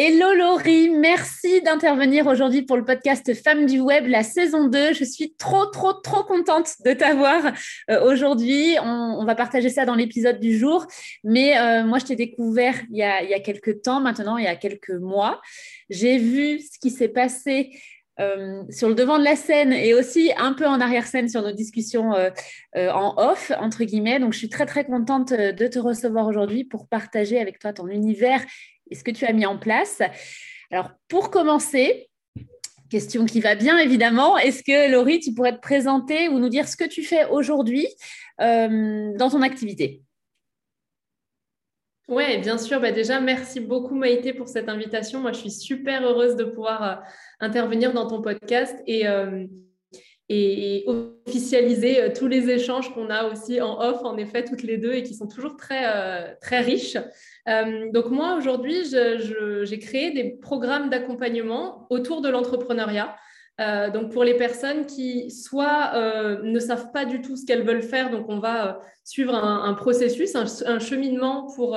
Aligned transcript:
Hello 0.00 0.32
Laurie, 0.32 0.90
merci 0.90 1.60
d'intervenir 1.60 2.28
aujourd'hui 2.28 2.62
pour 2.62 2.76
le 2.76 2.84
podcast 2.84 3.34
Femmes 3.34 3.66
du 3.66 3.80
Web, 3.80 4.06
la 4.06 4.22
saison 4.22 4.68
2. 4.68 4.92
Je 4.92 5.02
suis 5.02 5.34
trop, 5.34 5.66
trop, 5.66 5.92
trop 5.92 6.22
contente 6.22 6.74
de 6.84 6.92
t'avoir 6.92 7.52
euh, 7.90 8.08
aujourd'hui. 8.08 8.76
On, 8.80 9.24
va 9.24 9.34
partager 9.34 9.70
ça 9.70 9.86
dans 9.86 9.96
l'épisode 9.96 10.38
du 10.38 10.56
jour. 10.56 10.86
Mais 11.24 11.58
euh, 11.58 11.82
moi, 11.82 11.98
je 11.98 12.04
t'ai 12.04 12.14
découvert 12.14 12.76
il 12.92 12.98
y, 12.98 13.02
a, 13.02 13.40
quelques 13.40 13.82
temps, 13.82 14.00
maintenant, 14.00 14.36
il 14.36 14.44
y 14.44 14.46
a 14.46 14.54
quelques 14.54 14.90
mois. 14.90 15.40
J'ai 15.90 16.16
vu 16.16 16.60
ce 16.60 16.78
qui 16.78 16.90
s'est 16.90 17.08
passé 17.08 17.70
euh, 18.20 18.62
sur 18.70 18.88
le 18.88 18.94
devant 18.94 19.18
de 19.18 19.24
la 19.24 19.34
scène 19.34 19.72
et 19.72 19.94
aussi 19.94 20.30
un 20.36 20.52
peu 20.52 20.66
en 20.66 20.80
arrière-scène 20.80 21.28
sur 21.28 21.42
nos 21.42 21.52
discussions 21.52 22.12
en 22.76 23.14
off, 23.16 23.50
entre 23.58 23.82
guillemets. 23.82 24.20
Donc, 24.20 24.32
je 24.32 24.38
suis 24.38 24.48
très, 24.48 24.66
très 24.66 24.84
contente 24.84 25.32
de 25.32 25.66
te 25.66 25.80
recevoir 25.80 26.28
aujourd'hui 26.28 26.62
pour 26.62 26.86
partager 26.86 27.40
avec 27.40 27.58
toi 27.58 27.72
ton 27.72 27.88
univers 27.88 28.44
et 28.90 28.94
ce 28.94 29.04
que 29.04 29.10
tu 29.10 29.24
as 29.24 29.32
mis 29.32 29.46
en 29.46 29.58
place. 29.58 30.02
Alors, 30.70 30.90
pour 31.08 31.30
commencer, 31.30 32.08
question 32.90 33.26
qui 33.26 33.40
va 33.40 33.54
bien 33.54 33.78
évidemment, 33.78 34.38
est-ce 34.38 34.62
que 34.62 34.90
Laurie, 34.90 35.20
tu 35.20 35.32
pourrais 35.32 35.54
te 35.54 35.60
présenter 35.60 36.28
ou 36.28 36.38
nous 36.38 36.48
dire 36.48 36.68
ce 36.68 36.76
que 36.76 36.88
tu 36.88 37.02
fais 37.02 37.26
aujourd'hui 37.26 37.86
euh, 38.40 39.16
dans 39.16 39.30
ton 39.30 39.42
activité? 39.42 40.02
Oui, 42.08 42.38
bien 42.38 42.56
sûr. 42.56 42.80
Bah 42.80 42.90
déjà, 42.90 43.20
merci 43.20 43.60
beaucoup 43.60 43.94
Maïté 43.94 44.32
pour 44.32 44.48
cette 44.48 44.70
invitation. 44.70 45.20
Moi, 45.20 45.32
je 45.32 45.40
suis 45.40 45.50
super 45.50 46.02
heureuse 46.06 46.36
de 46.36 46.44
pouvoir 46.44 46.82
euh, 46.82 46.94
intervenir 47.40 47.92
dans 47.92 48.06
ton 48.06 48.22
podcast 48.22 48.74
et, 48.86 49.06
euh, 49.06 49.46
et, 50.28 50.84
officialiser 51.26 52.12
tous 52.14 52.26
les 52.26 52.48
échanges 52.48 52.92
qu'on 52.94 53.10
a 53.10 53.24
aussi 53.24 53.60
en 53.60 53.78
off, 53.80 54.02
en 54.02 54.16
effet, 54.16 54.44
toutes 54.44 54.62
les 54.62 54.78
deux, 54.78 54.92
et 54.92 55.02
qui 55.02 55.14
sont 55.14 55.28
toujours 55.28 55.56
très, 55.56 56.36
très 56.40 56.60
riches. 56.60 56.96
Euh, 57.48 57.90
donc 57.92 58.10
moi, 58.10 58.36
aujourd'hui, 58.36 58.84
j'ai 58.84 59.78
créé 59.78 60.10
des 60.10 60.24
programmes 60.24 60.90
d'accompagnement 60.90 61.86
autour 61.90 62.20
de 62.20 62.28
l'entrepreneuriat. 62.28 63.16
Euh, 63.60 63.90
donc 63.90 64.12
pour 64.12 64.22
les 64.22 64.34
personnes 64.34 64.86
qui 64.86 65.32
soit 65.32 65.90
euh, 65.94 66.40
ne 66.42 66.60
savent 66.60 66.92
pas 66.92 67.04
du 67.04 67.20
tout 67.20 67.34
ce 67.36 67.44
qu'elles 67.44 67.64
veulent 67.64 67.82
faire, 67.82 68.10
donc 68.10 68.26
on 68.28 68.38
va 68.38 68.80
suivre 69.02 69.34
un, 69.34 69.74
processus, 69.74 70.36
un, 70.36 70.78
cheminement 70.78 71.48
pour 71.56 71.76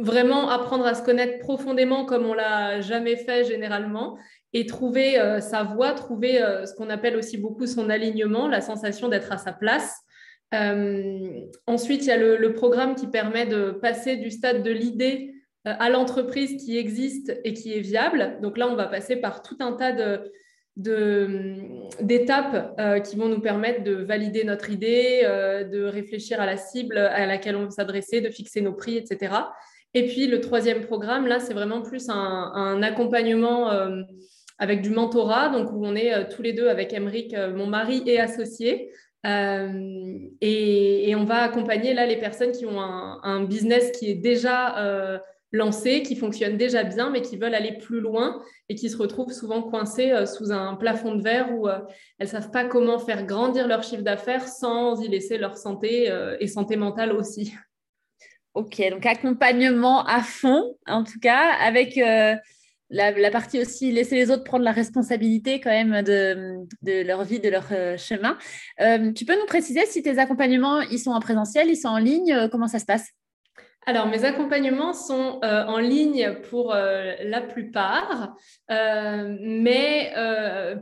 vraiment 0.00 0.48
apprendre 0.48 0.86
à 0.86 0.94
se 0.94 1.02
connaître 1.02 1.38
profondément 1.38 2.04
comme 2.04 2.24
on 2.24 2.34
l'a 2.34 2.80
jamais 2.80 3.16
fait 3.16 3.44
généralement 3.44 4.16
et 4.52 4.66
trouver 4.66 5.14
sa 5.40 5.62
voie, 5.62 5.92
trouver 5.92 6.38
ce 6.66 6.74
qu'on 6.74 6.90
appelle 6.90 7.16
aussi 7.16 7.38
beaucoup 7.38 7.66
son 7.66 7.88
alignement, 7.88 8.48
la 8.48 8.60
sensation 8.60 9.08
d'être 9.08 9.30
à 9.30 9.38
sa 9.38 9.52
place. 9.52 10.02
Euh, 10.54 11.46
ensuite, 11.66 12.02
il 12.02 12.08
y 12.08 12.12
a 12.12 12.16
le, 12.16 12.52
programme 12.52 12.94
qui 12.94 13.06
permet 13.06 13.46
de 13.46 13.70
passer 13.70 14.16
du 14.16 14.30
stade 14.30 14.62
de 14.62 14.70
l'idée 14.70 15.34
euh, 15.66 15.74
à 15.78 15.90
l'entreprise 15.90 16.62
qui 16.62 16.76
existe 16.76 17.38
et 17.44 17.54
qui 17.54 17.72
est 17.72 17.80
viable. 17.80 18.38
Donc 18.42 18.58
là, 18.58 18.68
on 18.68 18.74
va 18.74 18.86
passer 18.86 19.16
par 19.16 19.42
tout 19.42 19.56
un 19.60 19.72
tas 19.72 19.92
de, 19.92 20.32
d'étapes 22.00 22.74
euh, 22.80 23.00
qui 23.00 23.16
vont 23.16 23.28
nous 23.28 23.40
permettre 23.40 23.84
de 23.84 23.94
valider 23.94 24.44
notre 24.44 24.70
idée, 24.70 25.22
de 25.22 25.84
réfléchir 25.84 26.40
à 26.40 26.46
la 26.46 26.56
cible 26.56 26.98
à 26.98 27.26
laquelle 27.26 27.56
on 27.56 27.64
veut 27.64 27.70
s'adresser, 27.70 28.20
de 28.20 28.30
fixer 28.30 28.60
nos 28.60 28.72
prix, 28.72 28.96
etc. 28.96 29.34
Et 29.94 30.06
puis 30.06 30.26
le 30.26 30.40
troisième 30.40 30.82
programme, 30.82 31.26
là, 31.26 31.40
c'est 31.40 31.54
vraiment 31.54 31.82
plus 31.82 32.08
un 32.08 32.82
accompagnement 32.82 33.70
avec 34.60 34.82
du 34.82 34.90
mentorat, 34.90 35.48
donc 35.48 35.72
où 35.72 35.84
on 35.84 35.96
est 35.96 36.28
tous 36.28 36.42
les 36.42 36.52
deux 36.52 36.68
avec 36.68 36.92
Emeric, 36.92 37.34
mon 37.56 37.66
mari 37.66 38.04
et 38.06 38.20
associé, 38.20 38.92
euh, 39.26 40.18
et, 40.40 41.14
on 41.14 41.24
va 41.24 41.42
accompagner 41.42 41.92
là 41.92 42.06
les 42.06 42.16
personnes 42.16 42.52
qui 42.52 42.64
ont 42.64 42.80
un, 42.80 43.44
business 43.44 43.90
qui 43.92 44.10
est 44.10 44.14
déjà 44.14 44.78
euh, 44.78 45.18
lancé, 45.52 46.02
qui 46.02 46.16
fonctionne 46.16 46.56
déjà 46.56 46.84
bien, 46.84 47.10
mais 47.10 47.20
qui 47.20 47.36
veulent 47.36 47.54
aller 47.54 47.76
plus 47.76 48.00
loin 48.00 48.42
et 48.68 48.74
qui 48.74 48.88
se 48.88 48.96
retrouvent 48.96 49.32
souvent 49.32 49.62
coincées 49.62 50.12
euh, 50.12 50.24
sous 50.24 50.52
un 50.52 50.74
plafond 50.74 51.14
de 51.16 51.22
verre 51.22 51.52
où 51.52 51.68
elles 51.68 51.82
ne 52.20 52.26
savent 52.26 52.50
pas 52.50 52.64
comment 52.64 52.98
faire 52.98 53.26
grandir 53.26 53.68
leur 53.68 53.82
chiffre 53.82 54.02
d'affaires 54.02 54.48
sans 54.48 55.02
y 55.02 55.08
laisser 55.08 55.36
leur 55.36 55.58
santé 55.58 56.10
et 56.38 56.46
santé 56.46 56.76
mentale 56.76 57.12
aussi. 57.12 57.54
Ok, 58.54 58.82
donc 58.90 59.04
accompagnement 59.06 60.04
à 60.04 60.22
fond, 60.22 60.76
en 60.86 61.04
tout 61.04 61.20
cas, 61.20 61.52
avec 61.60 62.00
la, 62.90 63.30
partie 63.30 63.60
aussi 63.60 63.92
laisser 63.92 64.16
les 64.16 64.30
autres 64.30 64.44
prendre 64.44 64.64
la 64.64 64.72
responsabilité 64.72 65.60
quand 65.60 65.70
même 65.70 66.02
de, 66.02 67.02
leur 67.06 67.24
vie, 67.24 67.40
de 67.40 67.48
leur 67.48 67.66
euh, 67.72 67.96
chemin. 67.96 68.36
Euh, 68.80 69.12
tu 69.12 69.24
peux 69.24 69.38
nous 69.38 69.46
préciser 69.46 69.86
si 69.86 70.02
tes 70.02 70.18
accompagnements, 70.18 70.80
ils 70.80 70.98
sont 70.98 71.12
en 71.12 71.20
présentiel, 71.20 71.68
ils 71.68 71.76
sont 71.76 71.88
en 71.88 71.98
ligne, 71.98 72.32
euh, 72.32 72.48
comment 72.48 72.66
ça 72.66 72.78
se 72.78 72.86
passe? 72.86 73.08
Alors, 73.86 74.06
mes 74.06 74.24
accompagnements 74.26 74.92
sont 74.92 75.40
en 75.42 75.78
ligne 75.78 76.36
pour 76.50 76.74
la 76.74 77.40
plupart, 77.40 78.36
mais 78.68 80.12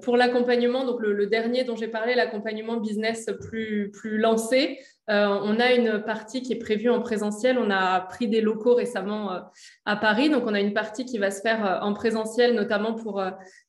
pour 0.02 0.16
l'accompagnement, 0.16 0.84
donc 0.84 1.00
le, 1.00 1.26
dernier 1.26 1.62
dont 1.62 1.76
j'ai 1.76 1.86
parlé, 1.86 2.16
l'accompagnement 2.16 2.76
business 2.76 3.30
plus, 3.40 3.92
plus 3.92 4.18
lancé, 4.18 4.80
euh, 5.10 5.26
on 5.42 5.58
a 5.58 5.72
une 5.72 6.02
partie 6.02 6.42
qui 6.42 6.52
est 6.52 6.58
prévue 6.58 6.90
en 6.90 7.00
présentiel. 7.00 7.58
On 7.58 7.70
a 7.70 8.00
pris 8.00 8.28
des 8.28 8.40
locaux 8.40 8.74
récemment 8.74 9.32
euh, 9.32 9.40
à 9.86 9.96
Paris. 9.96 10.28
Donc, 10.28 10.44
on 10.46 10.54
a 10.54 10.60
une 10.60 10.74
partie 10.74 11.04
qui 11.04 11.18
va 11.18 11.30
se 11.30 11.40
faire 11.40 11.64
euh, 11.64 11.80
en 11.80 11.94
présentiel, 11.94 12.54
notamment 12.54 12.94
pour 12.94 13.22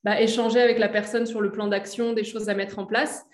bah, 0.03 0.21
échanger 0.21 0.61
avec 0.61 0.79
la 0.79 0.89
personne 0.89 1.25
sur 1.25 1.41
le 1.41 1.51
plan 1.51 1.67
d'action, 1.67 2.13
des 2.13 2.23
choses 2.23 2.49
à 2.49 2.55
mettre 2.55 2.79
en 2.79 2.85
place. 2.85 3.25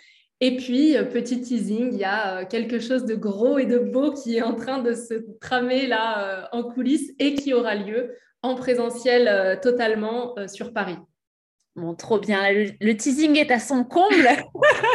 Et 0.42 0.58
puis, 0.58 0.96
petit 1.14 1.42
teasing, 1.42 1.94
il 1.94 2.00
y 2.00 2.04
a 2.04 2.46
quelque 2.46 2.80
chose 2.80 3.06
de 3.06 3.16
gros 3.16 3.58
et 3.58 3.66
de 3.66 3.80
beau 3.80 4.12
qui 4.12 4.38
est 4.38 4.42
en 4.42 4.54
train 4.54 4.82
de 4.82 4.94
se 4.94 5.14
tramer 5.40 5.88
là 5.88 6.50
en 6.52 6.64
coulisses 6.64 7.14
et 7.20 7.36
qui 7.36 7.54
aura 7.54 7.76
lieu 7.76 8.16
en 8.42 8.56
présentiel 8.56 9.60
totalement 9.62 10.36
sur 10.48 10.74
Paris. 10.74 10.98
Bon, 11.76 11.94
trop 11.94 12.20
bien. 12.20 12.42
Le, 12.52 12.94
teasing 12.94 13.36
est 13.36 13.52
à 13.52 13.60
son 13.60 13.84
comble. 13.84 14.30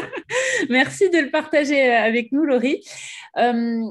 Merci 0.71 1.11
de 1.11 1.19
le 1.19 1.31
partager 1.31 1.91
euh, 1.91 1.99
avec 1.99 2.33
nous, 2.33 2.45
Laurie. 2.47 2.83
Euh, 3.37 3.83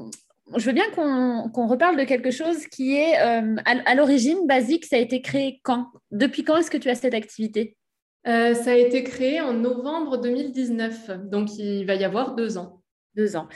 je 0.56 0.66
veux 0.66 0.72
bien 0.72 0.90
qu'on 0.90 1.66
reparle 1.68 1.96
de 1.96 2.02
quelque 2.02 2.32
chose 2.32 2.66
qui 2.66 2.96
est 2.96 3.16
euh, 3.20 3.54
à, 3.64 3.94
l'origine 3.94 4.44
basique. 4.48 4.86
Ça 4.86 4.96
a 4.96 4.98
été 4.98 5.22
créé 5.22 5.60
quand? 5.62 5.86
Depuis 6.10 6.42
quand 6.42 6.56
est-ce 6.56 6.70
que 6.70 6.78
tu 6.78 6.90
as 6.90 6.96
cette 6.96 7.14
activité? 7.14 7.76
Ça 8.24 8.70
a 8.70 8.74
été 8.74 9.02
créé 9.02 9.40
en 9.40 9.54
novembre 9.54 10.18
2019, 10.18 11.10
donc 11.30 11.56
il 11.58 11.86
va 11.86 11.94
y 11.94 12.04
avoir 12.04 12.34
deux 12.34 12.58
ans. 12.58 12.82
Deux 13.16 13.34
ans. 13.34 13.48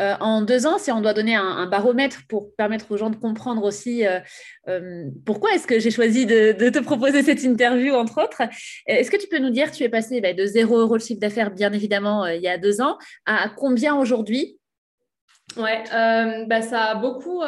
Euh, 0.00 0.14
en 0.20 0.42
deux 0.42 0.66
ans, 0.66 0.78
si 0.78 0.90
on 0.90 1.00
doit 1.00 1.14
donner 1.14 1.36
un, 1.36 1.66
baromètre 1.66 2.22
pour 2.28 2.54
permettre 2.56 2.90
aux 2.90 2.96
gens 2.96 3.08
de 3.08 3.16
comprendre 3.16 3.62
aussi 3.62 4.06
euh, 4.06 4.18
euh, 4.68 5.04
pourquoi 5.24 5.54
est-ce 5.54 5.66
que 5.66 5.78
j'ai 5.78 5.90
choisi 5.90 6.26
de, 6.26 6.52
te 6.52 6.78
proposer 6.80 7.22
cette 7.22 7.42
interview, 7.44 7.94
entre 7.94 8.22
autres, 8.22 8.42
est-ce 8.86 9.10
que 9.10 9.16
tu 9.16 9.28
peux 9.28 9.38
nous 9.38 9.50
dire, 9.50 9.70
tu 9.70 9.84
es 9.84 9.88
passé 9.88 10.20
bah, 10.20 10.32
de 10.32 10.44
0 10.44 10.78
euros 10.78 10.98
de 10.98 11.02
chiffre 11.02 11.20
d'affaires, 11.20 11.50
bien 11.50 11.72
évidemment, 11.72 12.26
il 12.26 12.42
y 12.42 12.48
a 12.48 12.58
deux 12.58 12.80
ans, 12.80 12.98
à 13.26 13.48
combien 13.48 13.94
aujourd'hui? 13.94 14.58
Ouais, 15.56 15.84
bah, 16.48 16.62
ça 16.62 16.84
a 16.86 16.94
beaucoup 16.96 17.42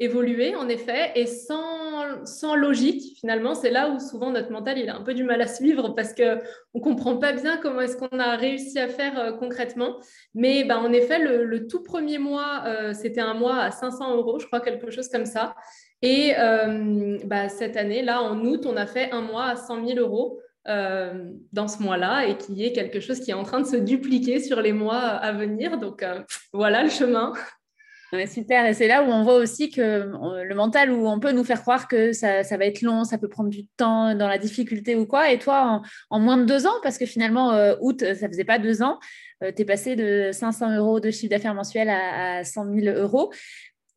évoluer 0.00 0.54
en 0.54 0.68
effet 0.68 1.12
et 1.16 1.26
sans, 1.26 2.24
sans 2.24 2.54
logique 2.54 3.18
finalement 3.18 3.54
c'est 3.54 3.70
là 3.70 3.90
où 3.90 3.98
souvent 3.98 4.30
notre 4.30 4.52
mental 4.52 4.78
il 4.78 4.88
a 4.88 4.96
un 4.96 5.02
peu 5.02 5.14
du 5.14 5.24
mal 5.24 5.40
à 5.40 5.48
suivre 5.48 5.90
parce 5.90 6.12
que 6.12 6.38
on 6.74 6.80
comprend 6.80 7.16
pas 7.16 7.32
bien 7.32 7.56
comment 7.56 7.80
est-ce 7.80 7.96
qu'on 7.96 8.18
a 8.18 8.36
réussi 8.36 8.78
à 8.78 8.88
faire 8.88 9.18
euh, 9.18 9.32
concrètement. 9.32 9.96
Mais 10.34 10.64
bah, 10.64 10.78
en 10.78 10.92
effet 10.92 11.18
le, 11.18 11.66
tout 11.66 11.82
premier 11.82 12.18
mois 12.18 12.62
euh, 12.66 12.92
c'était 12.92 13.20
un 13.20 13.34
mois 13.34 13.58
à 13.58 13.70
500 13.70 14.16
euros 14.16 14.38
je 14.38 14.46
crois 14.46 14.60
quelque 14.60 14.90
chose 14.90 15.08
comme 15.08 15.26
ça. 15.26 15.54
Et 16.00 16.34
euh, 16.38 17.18
bah, 17.24 17.48
cette 17.48 17.76
année 17.76 18.02
là 18.02 18.22
en 18.22 18.44
août 18.44 18.66
on 18.66 18.76
a 18.76 18.86
fait 18.86 19.10
un 19.10 19.22
mois 19.22 19.46
à 19.46 19.56
100 19.56 19.86
000 19.86 19.98
euros 19.98 20.40
dans 21.54 21.66
ce 21.66 21.82
mois-là 21.82 22.26
et 22.26 22.36
qui 22.36 22.62
est 22.62 22.72
quelque 22.72 23.00
chose 23.00 23.20
qui 23.20 23.30
est 23.30 23.34
en 23.34 23.42
train 23.42 23.62
de 23.62 23.66
se 23.66 23.76
dupliquer 23.76 24.38
sur 24.38 24.60
les 24.60 24.74
mois 24.74 24.98
à 24.98 25.32
venir. 25.32 25.78
Donc 25.78 26.04
voilà 26.52 26.82
le 26.82 26.90
chemin 26.90 27.32
super, 28.26 28.66
et 28.66 28.74
c'est 28.74 28.88
là 28.88 29.02
où 29.02 29.06
on 29.06 29.22
voit 29.22 29.36
aussi 29.36 29.70
que 29.70 30.10
le 30.42 30.54
mental, 30.54 30.90
où 30.90 31.08
on 31.08 31.20
peut 31.20 31.32
nous 31.32 31.44
faire 31.44 31.60
croire 31.60 31.88
que 31.88 32.12
ça, 32.12 32.42
va 32.42 32.64
être 32.64 32.82
long, 32.82 33.04
ça 33.04 33.18
peut 33.18 33.28
prendre 33.28 33.50
du 33.50 33.66
temps 33.66 34.14
dans 34.14 34.28
la 34.28 34.38
difficulté 34.38 34.96
ou 34.96 35.06
quoi. 35.06 35.30
Et 35.30 35.38
toi, 35.38 35.82
en, 36.10 36.18
moins 36.18 36.36
de 36.36 36.44
deux 36.44 36.66
ans, 36.66 36.80
parce 36.82 36.98
que 36.98 37.06
finalement, 37.06 37.52
août, 37.80 38.00
ça 38.00 38.28
faisait 38.28 38.44
pas 38.44 38.58
deux 38.58 38.82
ans, 38.82 38.98
tu 39.40 39.62
es 39.62 39.64
passé 39.64 39.94
de 39.94 40.30
500 40.32 40.76
euros 40.76 41.00
de 41.00 41.10
chiffre 41.10 41.30
d'affaires 41.30 41.54
mensuel 41.54 41.88
à, 41.88 42.38
à 42.38 42.44
100 42.44 42.74
000 42.80 42.96
euros 42.96 43.30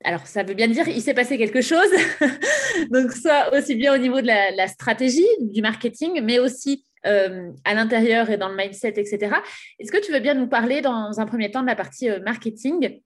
alors, 0.04 0.26
ça 0.26 0.44
veut 0.44 0.54
bien 0.54 0.68
dire 0.68 0.88
il 0.88 1.02
s'est 1.02 1.14
passé 1.14 1.38
quelque 1.38 1.62
chose. 1.62 1.90
Donc, 2.92 3.12
soit 3.12 3.54
aussi 3.56 3.76
bien 3.76 3.94
au 3.94 3.98
niveau 3.98 4.22
de 4.22 4.28
la, 4.28 4.68
stratégie, 4.68 5.28
du 5.40 5.62
marketing, 5.62 6.22
mais 6.24 6.40
aussi 6.40 6.86
euh, 7.06 7.52
à 7.66 7.74
l'intérieur 7.74 8.30
et 8.30 8.38
dans 8.38 8.50
le 8.50 8.56
mindset, 8.56 8.94
etc. 8.98 9.36
Est-ce 9.80 9.92
que 9.92 10.04
tu 10.04 10.12
veux 10.12 10.20
bien 10.20 10.34
nous 10.34 10.48
parler 10.48 10.82
dans 10.82 11.20
un 11.20 11.26
premier 11.26 11.52
temps 11.52 11.62
de 11.62 11.68
la 11.68 11.76
partie 11.76 12.10
euh, 12.10 12.20
marketing? 12.22 13.02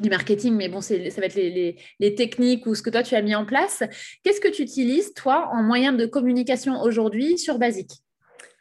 Du 0.00 0.10
marketing, 0.10 0.54
mais 0.54 0.68
bon, 0.68 0.80
ça 0.80 0.94
va 0.94 1.26
être 1.26 1.34
les, 1.34 2.14
techniques 2.14 2.66
ou 2.66 2.74
ce 2.74 2.82
que 2.82 2.90
toi 2.90 3.02
tu 3.02 3.14
as 3.14 3.22
mis 3.22 3.34
en 3.34 3.44
place. 3.44 3.82
Qu'est-ce 4.22 4.40
que 4.40 4.48
tu 4.48 4.62
utilises, 4.62 5.14
toi, 5.14 5.50
en 5.52 5.62
moyen 5.62 5.92
de 5.92 6.06
communication 6.06 6.80
aujourd'hui 6.80 7.38
sur 7.38 7.58
Basic? 7.58 7.90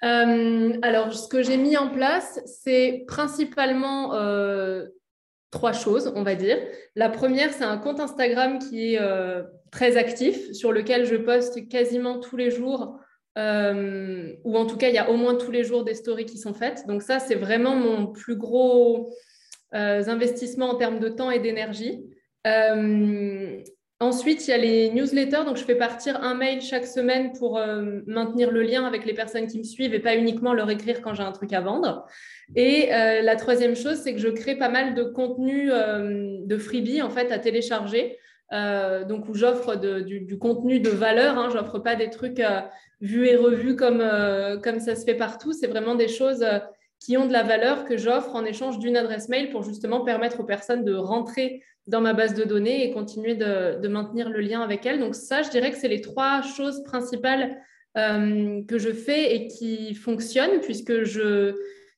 Euh, 0.03 0.73
Alors, 0.81 1.13
ce 1.13 1.27
que 1.27 1.41
j'ai 1.41 1.57
mis 1.57 1.77
en 1.77 1.89
place, 1.89 2.39
c'est 2.45 3.03
principalement 3.07 4.11
trois 5.53 5.71
choses, 5.71 6.11
on 6.15 6.23
va 6.23 6.35
dire. 6.35 6.57
La 6.95 7.09
première, 7.09 7.53
c'est 7.53 7.63
un 7.63 7.77
compte 7.77 8.01
Instagram 8.01 8.59
qui 8.59 8.95
est 8.95 8.99
euh, 8.99 9.43
très 9.71 9.95
actif, 9.95 10.51
sur 10.51 10.73
lequel 10.73 11.05
je 11.05 11.15
poste 11.15 11.69
quasiment 11.69 12.19
tous 12.19 12.35
les 12.35 12.51
jours, 12.51 12.99
euh, 13.37 14.33
ou 14.43 14.57
en 14.57 14.65
tout 14.65 14.77
cas, 14.77 14.89
il 14.89 14.95
y 14.95 14.97
a 14.97 15.09
au 15.09 15.15
moins 15.15 15.35
tous 15.35 15.51
les 15.51 15.63
jours 15.63 15.83
des 15.83 15.93
stories 15.93 16.25
qui 16.25 16.39
sont 16.39 16.53
faites. 16.53 16.85
Donc 16.87 17.03
ça, 17.03 17.19
c'est 17.19 17.35
vraiment 17.35 17.75
mon 17.75 18.07
plus 18.07 18.35
gros 18.35 19.13
euh, 19.73 20.03
investissement 20.07 20.69
en 20.69 20.75
termes 20.75 20.99
de 20.99 21.09
temps 21.09 21.31
et 21.31 21.39
d'énergie. 21.39 22.03
Ensuite, 24.03 24.45
il 24.47 24.51
y 24.51 24.53
a 24.53 24.57
les 24.57 24.89
newsletters. 24.89 25.45
Donc, 25.45 25.55
je 25.55 25.63
fais 25.63 25.75
partir 25.75 26.21
un 26.21 26.33
mail 26.33 26.61
chaque 26.61 26.85
semaine 26.85 27.31
pour 27.31 27.57
euh, 27.57 28.01
maintenir 28.05 28.51
le 28.51 28.61
lien 28.61 28.85
avec 28.85 29.05
les 29.05 29.13
personnes 29.13 29.47
qui 29.47 29.57
me 29.57 29.63
suivent 29.63 29.93
et 29.93 29.99
pas 29.99 30.17
uniquement 30.17 30.53
leur 30.53 30.69
écrire 30.69 31.01
quand 31.01 31.13
j'ai 31.13 31.23
un 31.23 31.31
truc 31.31 31.53
à 31.53 31.61
vendre. 31.61 32.05
Et 32.53 32.93
euh, 32.93 33.21
la 33.21 33.37
troisième 33.37 33.77
chose, 33.77 33.95
c'est 33.95 34.13
que 34.13 34.19
je 34.19 34.27
crée 34.27 34.57
pas 34.57 34.67
mal 34.67 34.93
de 34.93 35.03
contenu 35.03 35.71
euh, 35.71 36.37
de 36.41 36.57
freebie 36.57 37.01
en 37.01 37.09
fait 37.09 37.31
à 37.31 37.39
télécharger. 37.39 38.17
donc, 38.51 39.29
où 39.29 39.35
j'offre 39.35 39.77
du, 39.77 40.37
contenu 40.37 40.81
de 40.81 40.89
valeur. 40.89 41.37
Hein. 41.37 41.47
Je 41.49 41.55
n'offre 41.55 41.79
pas 41.79 41.95
des 41.95 42.09
trucs 42.09 42.43
vus 42.99 43.27
et 43.27 43.37
revus 43.37 43.77
comme, 43.77 44.03
comme 44.61 44.79
ça 44.81 44.95
se 44.95 45.05
fait 45.05 45.15
partout. 45.15 45.53
C'est 45.53 45.67
vraiment 45.67 45.95
des 45.95 46.09
choses 46.09 46.45
qui 47.03 47.17
ont 47.17 47.27
de 47.27 47.33
la 47.33 47.43
valeur 47.43 47.83
que 47.83 47.97
j'offre 47.97 48.33
en 48.33 48.45
échange 48.45 48.79
d'une 48.79 48.95
adresse 48.95 49.27
mail 49.27 49.49
pour 49.49 49.61
justement 49.61 50.05
permettre 50.05 50.39
aux 50.39 50.45
personnes 50.45 50.85
de 50.85 50.93
rentrer 50.93 51.61
dans 51.85 51.99
ma 51.99 52.13
base 52.13 52.33
de 52.33 52.45
données 52.45 52.87
et 52.87 52.91
continuer 52.93 53.35
de, 53.35 53.87
maintenir 53.89 54.29
le 54.29 54.39
lien 54.39 54.61
avec 54.61 54.85
elles. 54.85 54.99
Donc 54.99 55.13
ça, 55.13 55.41
je 55.41 55.49
dirais 55.49 55.71
que 55.71 55.77
c'est 55.77 55.89
les 55.89 55.99
trois 55.99 56.41
choses 56.41 56.81
principales 56.83 57.61
euh, 57.97 58.61
que 58.69 58.79
je 58.79 58.91
fais 58.91 59.35
et 59.35 59.47
qui 59.47 59.95
fonctionnent 59.95 60.61
puisque 60.61 61.03
je 61.03 61.55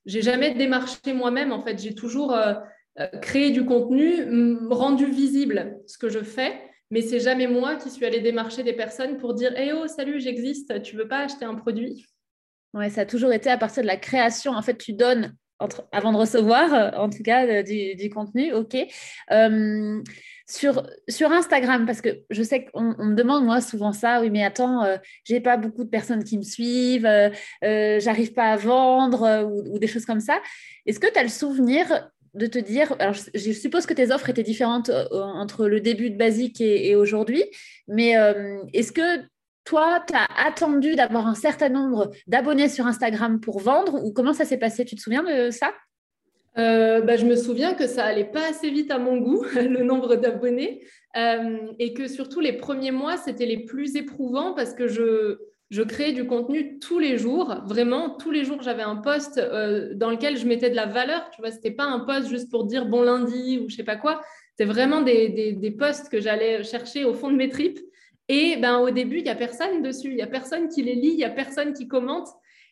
n'ai 0.08 0.22
jamais 0.24 0.56
démarché 0.56 1.14
moi-même. 1.14 1.52
En 1.52 1.62
fait, 1.62 1.80
j'ai 1.80 1.94
toujours 1.94 2.34
euh, 2.34 2.56
euh, 3.00 3.06
créé 3.22 3.52
du 3.52 3.64
contenu, 3.64 4.66
rendu 4.72 5.06
visible 5.06 5.78
ce 5.86 6.00
que 6.00 6.10
je 6.10 6.20
fais, 6.20 6.60
mais 6.90 7.02
c'est 7.02 7.20
jamais 7.20 7.46
moi 7.46 7.76
qui 7.76 7.92
suis 7.92 8.06
allée 8.08 8.22
démarcher 8.22 8.64
des 8.64 8.74
personnes 8.74 9.18
pour 9.18 9.36
dire 9.36 9.56
hey, 9.56 9.72
oh, 9.72 9.86
salut, 9.86 10.20
j'existe, 10.20 10.82
tu 10.82 10.96
veux 10.96 11.08
pas 11.08 11.20
acheter 11.20 11.46
un 11.46 11.54
produit? 11.54 12.08
Ouais, 12.76 12.90
ça 12.90 13.02
a 13.02 13.06
toujours 13.06 13.32
été 13.32 13.50
à 13.50 13.58
partir 13.58 13.84
de 13.84 13.88
la 13.88 13.96
création. 13.96 14.52
En 14.52 14.62
fait, 14.62 14.78
tu 14.78 14.92
donnes 14.92 15.34
avant 15.94 16.12
de 16.12 16.18
recevoir, 16.18 16.74
euh, 16.74 16.92
en 16.98 17.10
tout 17.10 17.24
cas, 17.24 17.46
euh, 17.48 17.64
du, 17.64 18.10
contenu. 18.10 18.54
OK. 18.54 18.76
Euh, 19.32 20.04
sur, 20.46 20.84
Instagram, 21.32 21.86
parce 21.86 22.02
que 22.02 22.10
je 22.30 22.44
sais 22.44 22.66
qu'on 22.66 22.84
me 22.84 23.16
demande 23.16 23.46
moi 23.46 23.62
souvent 23.62 23.94
ça, 23.94 24.22
oui, 24.22 24.30
mais 24.30 24.44
attends, 24.44 24.84
j'ai 25.24 25.40
pas 25.40 25.58
beaucoup 25.58 25.84
de 25.84 25.90
personnes 25.90 26.24
qui 26.24 26.38
me 26.38 26.44
suivent, 26.44 27.10
j'arrive 27.64 28.34
pas 28.34 28.52
à 28.52 28.56
vendre 28.56 29.44
ou, 29.72 29.80
des 29.80 29.88
choses 29.88 30.06
comme 30.06 30.20
ça. 30.20 30.40
Est-ce 30.86 31.00
que 31.00 31.12
tu 31.12 31.18
as 31.18 31.24
le 31.24 31.30
souvenir 31.30 32.12
de 32.36 32.46
te 32.46 32.60
dire, 32.60 32.96
alors 33.00 33.16
je, 33.16 33.52
suppose 33.54 33.88
que 33.88 33.96
tes 33.96 34.12
offres 34.12 34.30
étaient 34.30 34.44
différentes 34.44 34.92
entre 35.10 35.66
le 35.66 35.82
début 35.82 36.12
de 36.12 36.18
Basique 36.18 36.62
et 36.62 36.96
aujourd'hui, 36.96 37.44
mais 37.88 38.12
est-ce 38.72 38.92
que 38.92 39.26
toi, 39.66 40.04
tu 40.08 40.14
as 40.14 40.28
attendu 40.46 40.96
d'avoir 40.96 41.28
un 41.28 41.36
certain 41.36 41.70
nombre 41.70 42.12
d'abonnés 42.28 42.70
sur 42.70 42.86
Instagram 42.86 43.40
pour 43.40 43.60
vendre 43.60 44.04
ou 44.06 44.14
comment 44.14 44.34
ça 44.34 44.46
s'est 44.46 44.60
passé? 44.60 44.86
Tu 44.86 44.96
te 44.96 45.02
souviens 45.02 45.24
de 45.24 45.50
ça? 45.50 45.74
Euh, 46.58 47.02
bah, 47.02 47.18
je 47.18 47.26
me 47.26 47.36
souviens 47.36 47.74
que 47.74 47.88
ça 47.88 48.06
allait 48.06 48.24
pas 48.32 48.48
assez 48.48 48.70
vite 48.70 48.92
à 48.92 49.00
mon 49.00 49.18
goût, 49.18 49.44
le 49.56 49.84
nombre 49.84 50.16
d'abonnés, 50.16 50.86
euh, 51.18 51.58
et 51.80 51.94
que 51.94 52.08
surtout 52.08 52.40
les 52.40 52.54
premiers 52.54 52.92
mois, 52.92 53.18
c'était 53.18 53.46
les 53.46 53.66
plus 53.66 53.96
éprouvants 53.96 54.54
parce 54.54 54.74
que 54.74 54.88
je, 54.88 55.40
je 55.72 55.82
créais 55.82 56.14
du 56.14 56.28
contenu 56.28 56.80
tous 56.80 57.00
les 57.00 57.18
jours. 57.18 57.56
Vraiment, 57.66 58.12
tous 58.12 58.32
les 58.32 58.46
jours, 58.46 58.62
j'avais 58.62 58.84
un 58.84 58.96
post 58.98 59.40
euh, 59.40 59.94
dans 59.96 60.12
lequel 60.12 60.38
je 60.38 60.46
mettais 60.46 60.70
de 60.70 60.76
la 60.76 60.86
valeur. 60.86 61.30
Tu 61.32 61.42
vois, 61.42 61.50
pas 61.76 61.86
un 61.86 62.02
post 62.02 62.30
juste 62.30 62.50
pour 62.52 62.66
dire 62.66 62.86
bon 62.86 63.02
lundi 63.02 63.60
ou 63.60 63.70
je 63.70 63.76
sais 63.76 63.84
pas 63.84 63.98
quoi. 63.98 64.22
C'était 64.52 64.72
vraiment 64.72 65.02
des, 65.02 65.28
des, 65.30 65.52
des 65.52 65.72
posts 65.72 66.08
que 66.08 66.22
j'allais 66.22 66.64
chercher 66.64 67.04
au 67.04 67.14
fond 67.14 67.30
de 67.30 67.36
mes 67.36 67.50
tripes 67.50 67.80
et 68.28 68.58
ben, 68.58 68.80
au 68.80 68.90
début, 68.90 69.18
il 69.18 69.24
n'y 69.24 69.30
a 69.30 69.36
personne 69.36 69.82
dessus, 69.82 70.10
il 70.10 70.16
n'y 70.16 70.22
a 70.22 70.28
personne 70.28 70.68
qui 70.68 70.82
les 70.82 70.96
lit, 70.96 71.10
il 71.10 71.18
n'y 71.18 71.24
a 71.24 71.30
personne 71.30 71.74
qui 71.74 71.88
commente. 71.88 72.28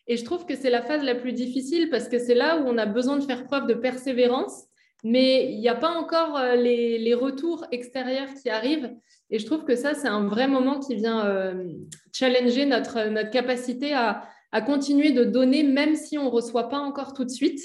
Et 0.06 0.16
je 0.16 0.24
trouve 0.24 0.44
que 0.44 0.56
c'est 0.56 0.70
la 0.70 0.82
phase 0.82 1.02
la 1.02 1.14
plus 1.14 1.32
difficile 1.32 1.88
parce 1.90 2.08
que 2.08 2.18
c'est 2.18 2.34
là 2.34 2.58
où 2.58 2.64
on 2.66 2.76
a 2.76 2.86
besoin 2.86 3.16
de 3.16 3.22
faire 3.24 3.44
preuve 3.44 3.66
de 3.66 3.74
persévérance, 3.74 4.64
mais 5.02 5.52
il 5.52 5.60
n'y 5.60 5.68
a 5.68 5.74
pas 5.74 5.90
encore 5.90 6.36
euh, 6.36 6.56
les, 6.56 7.14
retours 7.14 7.64
extérieurs 7.70 8.28
qui 8.42 8.50
arrivent. 8.50 8.92
Et 9.30 9.38
je 9.38 9.46
trouve 9.46 9.64
que 9.64 9.76
ça, 9.76 9.94
c'est 9.94 10.08
un 10.08 10.26
vrai 10.26 10.48
moment 10.48 10.80
qui 10.80 10.94
vient 10.94 11.24
euh, 11.24 11.64
challenger 12.12 12.66
notre, 12.66 13.08
notre 13.08 13.30
capacité 13.30 13.94
à, 13.94 14.26
à, 14.52 14.60
continuer 14.60 15.12
de 15.12 15.24
donner, 15.24 15.62
même 15.62 15.94
si 15.94 16.18
on 16.18 16.24
ne 16.24 16.30
reçoit 16.30 16.68
pas 16.68 16.78
encore 16.78 17.14
tout 17.14 17.24
de 17.24 17.30
suite. 17.30 17.60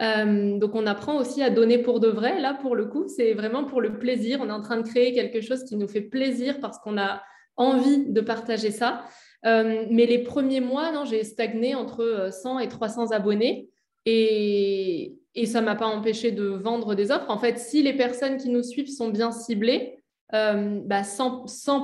Euh, 0.00 0.58
donc, 0.58 0.74
on 0.74 0.86
apprend 0.86 1.16
aussi 1.16 1.42
à 1.42 1.50
donner 1.50 1.78
pour 1.78 2.00
de 2.00 2.08
vrai. 2.08 2.40
Là, 2.40 2.54
pour 2.54 2.74
le 2.74 2.86
coup, 2.86 3.06
c'est 3.08 3.34
vraiment 3.34 3.64
pour 3.64 3.80
le 3.80 3.98
plaisir. 3.98 4.38
On 4.40 4.48
est 4.48 4.52
en 4.52 4.62
train 4.62 4.78
de 4.78 4.88
créer 4.88 5.12
quelque 5.12 5.40
chose 5.40 5.64
qui 5.64 5.76
nous 5.76 5.88
fait 5.88 6.00
plaisir 6.00 6.60
parce 6.60 6.78
qu'on 6.78 6.98
a 6.98 7.22
envie 7.56 8.06
de 8.06 8.20
partager 8.20 8.70
ça. 8.70 9.04
Euh, 9.44 9.86
mais 9.90 10.06
les 10.06 10.20
premiers 10.20 10.60
mois, 10.60 11.04
j'ai 11.04 11.24
stagné 11.24 11.74
entre 11.74 12.30
100 12.32 12.60
et 12.60 12.68
300 12.68 13.10
abonnés. 13.10 13.68
Et, 14.06 15.18
ça 15.46 15.60
ne 15.60 15.66
m'a 15.66 15.76
pas 15.76 15.86
empêché 15.86 16.30
de 16.30 16.44
vendre 16.44 16.94
des 16.94 17.10
offres. 17.10 17.30
En 17.30 17.38
fait, 17.38 17.58
si 17.58 17.82
les 17.82 17.94
personnes 17.94 18.36
qui 18.36 18.48
nous 18.48 18.62
suivent 18.62 18.90
sont 18.90 19.08
bien 19.08 19.32
ciblées, 19.32 19.98
100, 20.32 20.36
euh, 20.38 20.80
bah, 20.84 21.02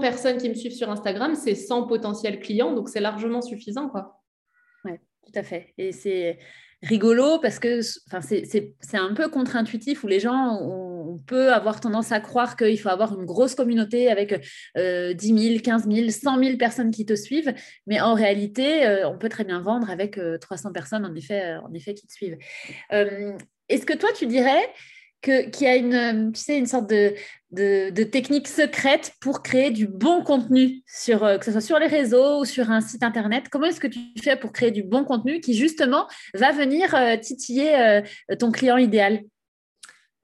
personnes 0.00 0.38
qui 0.38 0.49
me 0.49 0.55
suivent 0.55 0.75
sur 0.75 0.90
Instagram, 0.90 1.34
c'est 1.34 1.55
100 1.55 1.87
potentiels 1.87 2.40
clients. 2.40 2.72
Donc, 2.72 2.88
c'est 2.88 3.00
largement 3.00 3.43
suffisant. 3.43 3.90
Oui, 4.84 4.93
tout 5.27 5.32
à 5.34 5.43
fait. 5.43 5.74
Et 5.77 5.93
c'est 5.93 6.38
rigolo 6.82 7.39
parce 7.41 7.58
que 7.58 7.81
c'est 7.82 8.73
un 8.94 9.15
peu 9.15 9.29
contre-intuitif 9.29 10.05
où 10.05 10.06
les 10.06 10.20
gens, 10.20 10.58
on, 10.61 10.89
peut 11.27 11.53
avoir 11.53 11.81
tendance 11.81 12.13
à 12.13 12.20
croire 12.20 12.56
qu'il 12.56 12.79
faut 12.79 12.91
avoir 12.91 13.19
une 13.19 13.25
grosse 13.25 13.55
communauté 13.55 14.11
avec 14.11 14.41
10 14.77 15.15
000, 15.19 15.61
15 15.63 15.89
000, 15.91 16.11
100 16.11 16.44
000 16.44 16.56
personnes 16.56 16.91
qui 16.91 17.05
te 17.06 17.15
suivent. 17.15 17.53
Mais 17.87 18.01
en 18.01 18.15
réalité, 18.15 18.87
euh, 18.87 19.08
on 19.08 19.19
peut 19.19 19.29
très 19.29 19.44
bien 19.44 19.61
vendre 19.61 19.91
avec 19.91 20.19
300 20.41 20.69
euh, 20.69 20.73
personnes 20.73 21.05
euh, 21.05 21.61
en 21.61 21.75
effet 21.75 21.94
qui 21.94 22.06
te 22.06 22.13
suivent. 22.13 22.37
Est-ce 22.91 23.85
que 23.85 23.97
toi, 23.97 24.11
tu 24.17 24.27
dirais 24.27 24.70
y 25.27 25.67
a 25.67 25.77
une, 25.77 26.32
tu 26.32 26.41
sais, 26.41 26.58
une 26.58 26.67
sorte 26.67 26.89
de, 26.89 28.03
technique 28.05 28.48
secrète 28.48 29.13
pour 29.20 29.43
créer 29.43 29.70
du 29.70 29.87
bon 29.87 30.22
contenu, 30.22 30.82
sur, 30.87 31.25
euh, 31.25 31.39
que 31.39 31.44
ce 31.44 31.53
soit 31.53 31.60
sur 31.60 31.79
les 31.79 31.87
réseaux 31.87 32.41
ou 32.41 32.44
sur 32.44 32.70
un 32.70 32.81
site 32.81 33.03
internet. 33.03 33.44
Comment 33.51 33.67
est-ce 33.67 33.81
que 33.81 33.87
tu 33.87 34.01
fais 34.22 34.37
pour 34.37 34.53
créer 34.53 34.70
du 34.70 34.82
bon 34.82 35.05
contenu 35.05 35.41
qui 35.41 35.55
justement 35.55 36.06
va 36.34 36.53
venir 36.53 36.94
euh, 36.94 37.17
titiller 37.17 37.77
euh, 37.77 38.03
ton 38.39 38.51
client 38.53 38.77
idéal? 38.77 39.22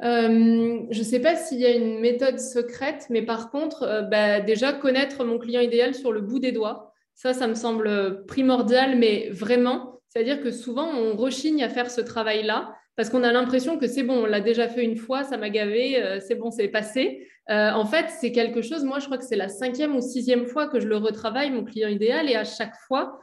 Je 0.00 0.98
ne 0.98 1.02
sais 1.02 1.20
pas 1.20 1.34
s'il 1.34 1.60
y 1.60 1.66
a 1.66 1.74
une 1.74 1.98
méthode 2.00 2.38
secrète, 2.38 3.06
mais 3.08 3.22
par 3.22 3.50
contre, 3.50 4.06
bah, 4.10 4.40
déjà 4.40 4.74
connaître 4.74 5.24
mon 5.24 5.38
client 5.38 5.62
idéal 5.62 5.94
sur 5.94 6.12
le 6.12 6.20
bout 6.20 6.40
des 6.40 6.52
doigts, 6.52 6.92
ça, 7.14 7.32
ça 7.32 7.46
me 7.46 7.54
semble 7.54 8.26
primordial, 8.26 8.98
mais 8.98 9.30
vraiment, 9.30 10.02
c'est-à-dire 10.08 10.42
que 10.42 10.50
souvent, 10.50 10.88
on 10.88 11.16
rechigne 11.16 11.64
à 11.64 11.70
faire 11.70 11.90
ce 11.90 12.02
travail-là 12.02 12.74
parce 12.96 13.10
qu'on 13.10 13.24
a 13.24 13.32
l'impression 13.32 13.78
que 13.78 13.86
c'est 13.86 14.02
bon, 14.02 14.22
on 14.22 14.26
l'a 14.26 14.40
déjà 14.40 14.68
fait 14.68 14.84
une 14.84 14.96
fois, 14.96 15.24
ça 15.24 15.36
m'a 15.36 15.50
gavé, 15.50 16.02
euh, 16.02 16.20
c'est 16.20 16.36
bon, 16.36 16.50
c'est 16.50 16.68
passé. 16.68 17.28
Euh, 17.50 17.70
en 17.72 17.84
fait, 17.84 18.06
c'est 18.08 18.32
quelque 18.32 18.62
chose, 18.62 18.84
moi 18.84 19.00
je 19.00 19.06
crois 19.06 19.18
que 19.18 19.24
c'est 19.24 19.36
la 19.36 19.48
cinquième 19.48 19.96
ou 19.96 20.00
sixième 20.00 20.46
fois 20.46 20.68
que 20.68 20.80
je 20.80 20.86
le 20.86 20.96
retravaille, 20.96 21.50
mon 21.50 21.64
client 21.64 21.88
idéal, 21.88 22.30
et 22.30 22.36
à 22.36 22.44
chaque 22.44 22.76
fois, 22.86 23.18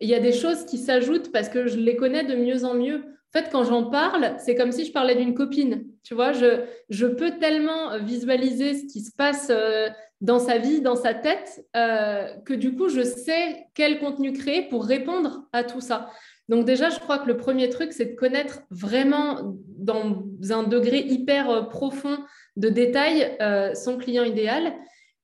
il 0.00 0.08
y 0.08 0.14
a 0.14 0.20
des 0.20 0.32
choses 0.32 0.64
qui 0.64 0.78
s'ajoutent 0.78 1.32
parce 1.32 1.48
que 1.48 1.66
je 1.66 1.76
les 1.76 1.96
connais 1.96 2.24
de 2.24 2.36
mieux 2.36 2.64
en 2.64 2.74
mieux. 2.74 2.96
En 3.34 3.38
fait, 3.38 3.48
quand 3.50 3.64
j'en 3.64 3.90
parle, 3.90 4.36
c'est 4.38 4.54
comme 4.54 4.72
si 4.72 4.84
je 4.84 4.92
parlais 4.92 5.14
d'une 5.14 5.34
copine. 5.34 5.84
Tu 6.04 6.14
vois, 6.14 6.32
je, 6.32 6.62
je 6.88 7.06
peux 7.06 7.32
tellement 7.38 7.98
visualiser 7.98 8.74
ce 8.74 8.86
qui 8.86 9.00
se 9.00 9.10
passe 9.14 9.48
euh, 9.50 9.88
dans 10.20 10.38
sa 10.38 10.58
vie, 10.58 10.80
dans 10.80 10.96
sa 10.96 11.12
tête, 11.12 11.66
que 11.74 12.54
du 12.54 12.74
coup, 12.74 12.88
je 12.88 13.02
sais 13.02 13.66
quel 13.74 13.98
contenu 13.98 14.32
créer 14.32 14.62
pour 14.62 14.86
répondre 14.86 15.46
à 15.52 15.62
tout 15.62 15.82
ça. 15.82 16.08
Donc 16.48 16.64
déjà, 16.64 16.90
je 16.90 16.98
crois 16.98 17.18
que 17.18 17.26
le 17.26 17.36
premier 17.36 17.68
truc, 17.68 17.92
c'est 17.92 18.06
de 18.06 18.14
connaître 18.14 18.62
vraiment 18.70 19.56
dans 19.78 20.22
un 20.50 20.62
degré 20.62 21.00
hyper 21.00 21.50
euh, 21.50 21.62
profond 21.62 22.18
de 22.56 22.68
détail 22.68 23.36
son 23.74 23.98
client 23.98 24.24
idéal. 24.24 24.72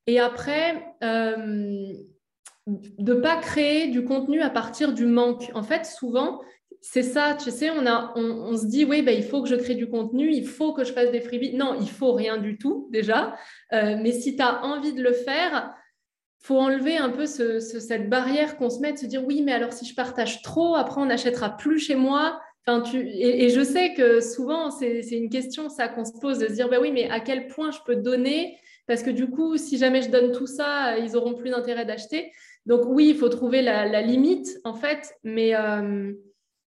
Et 0.07 0.21
après, 0.21 0.85
de 2.67 3.15
ne 3.15 3.15
pas 3.15 3.37
créer 3.37 3.89
du 3.89 4.05
contenu 4.05 4.43
à 4.43 4.51
partir 4.51 4.93
du 4.93 5.07
manque. 5.07 5.51
En 5.55 5.63
fait, 5.63 5.87
souvent, 5.87 6.41
c'est 6.81 7.05
ça, 7.05 7.37
tu 7.41 7.51
sais, 7.53 7.71
on, 7.71 7.87
a, 7.87 8.13
on, 8.17 8.57
se 8.57 8.67
dit, 8.67 8.85
oui, 8.85 9.03
bah, 9.03 9.13
il 9.13 9.23
faut 9.23 9.41
que 9.41 9.49
je 9.49 9.55
crée 9.55 9.77
du 9.77 9.89
contenu, 9.89 10.33
il 10.33 10.45
faut 10.45 10.73
que 10.73 10.83
je 10.83 10.93
fasse 10.93 11.13
des 11.13 11.21
freebies. 11.21 11.55
Non, 11.55 11.77
il 11.81 11.89
faut 11.89 12.13
rien 12.13 12.39
du 12.39 12.59
tout 12.59 12.89
déjà. 12.91 13.37
Euh, 13.73 13.97
mais 14.03 14.11
si 14.11 14.35
tu 14.37 14.43
as 14.43 14.65
envie 14.65 14.93
de 14.93 15.01
le 15.03 15.13
faire, 15.13 15.73
faut 16.43 16.59
enlever 16.59 16.97
un 16.97 17.11
peu 17.11 17.25
cette 17.27 18.11
barrière 18.11 18.57
qu'on 18.57 18.69
se 18.69 18.81
met 18.81 18.93
de 18.93 18.99
se 18.99 19.07
dire, 19.07 19.25
oui, 19.25 19.43
mais 19.43 19.53
alors 19.53 19.73
si 19.73 19.87
je 19.87 19.95
partage 19.95 20.43
trop, 20.43 20.75
après 20.75 21.01
on 21.01 21.07
n'achètera 21.07 21.57
plus 21.57 21.79
chez 21.79 21.95
moi. 21.95 22.41
Enfin, 22.67 22.81
tu... 22.81 22.99
et, 22.99 23.49
je 23.49 23.63
sais 23.63 23.95
que 23.95 24.21
souvent, 24.21 24.71
c'est 24.71 25.01
une 25.11 25.31
question 25.31 25.69
ça 25.69 25.89
qu'on 25.89 26.05
se 26.05 26.13
pose 26.21 26.39
de 26.39 26.49
se 26.49 26.53
dire, 26.53 26.69
bah 26.69 26.79
oui, 26.81 26.91
mais 26.93 27.09
à 27.11 27.21
quel 27.21 27.47
point 27.47 27.71
je 27.71 27.79
peux 27.87 27.97
donner? 27.97 28.59
Parce 28.87 29.03
que 29.03 29.11
du 29.11 29.31
coup, 29.31 29.57
si 29.57 29.79
jamais 29.79 30.03
je 30.03 30.11
donne 30.11 30.33
tout 30.33 30.47
ça, 30.47 30.99
ils 30.99 31.17
auront 31.17 31.35
plus 31.35 31.51
d'intérêt 31.51 31.85
d'acheter. 31.85 32.33
Donc 32.67 32.83
oui, 32.87 33.09
il 33.11 33.17
faut 33.17 33.29
trouver 33.29 33.63
la, 33.63 34.03
limite, 34.03 34.49
en 34.65 34.75
fait, 34.75 35.15
mais... 35.23 35.55
Euh, 35.55 36.13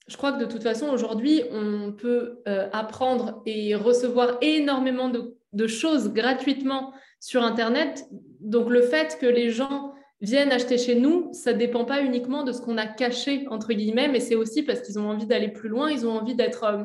je 0.08 0.16
crois 0.16 0.32
que 0.32 0.40
de 0.40 0.46
toute 0.46 0.64
façon, 0.64 0.88
aujourd'hui, 0.88 1.44
on 1.52 1.92
peut 1.92 2.40
euh, 2.48 2.68
apprendre 2.72 3.42
et 3.46 3.76
recevoir 3.76 4.38
énormément 4.40 5.08
de, 5.08 5.36
choses 5.66 6.12
gratuitement 6.12 6.92
sur 7.20 7.42
Internet. 7.42 8.06
Donc, 8.40 8.70
le 8.70 8.82
fait 8.82 9.18
que 9.20 9.26
les 9.26 9.50
gens 9.50 9.92
viennent 10.20 10.52
acheter 10.52 10.78
chez 10.78 10.94
nous, 10.94 11.30
ça 11.32 11.52
ne 11.52 11.58
dépend 11.58 11.84
pas 11.84 12.02
uniquement 12.02 12.42
de 12.42 12.52
ce 12.52 12.60
qu'on 12.60 12.78
a 12.78 12.86
caché, 12.86 13.46
entre 13.50 13.72
guillemets, 13.72 14.08
mais 14.08 14.20
c'est 14.20 14.34
aussi 14.34 14.62
parce 14.62 14.80
qu'ils 14.80 14.98
ont 14.98 15.08
envie 15.08 15.26
d'aller 15.26 15.48
plus 15.48 15.68
loin, 15.68 15.90
ils 15.90 16.06
ont 16.06 16.12
envie 16.12 16.34
d'être 16.34 16.64
euh, 16.64 16.84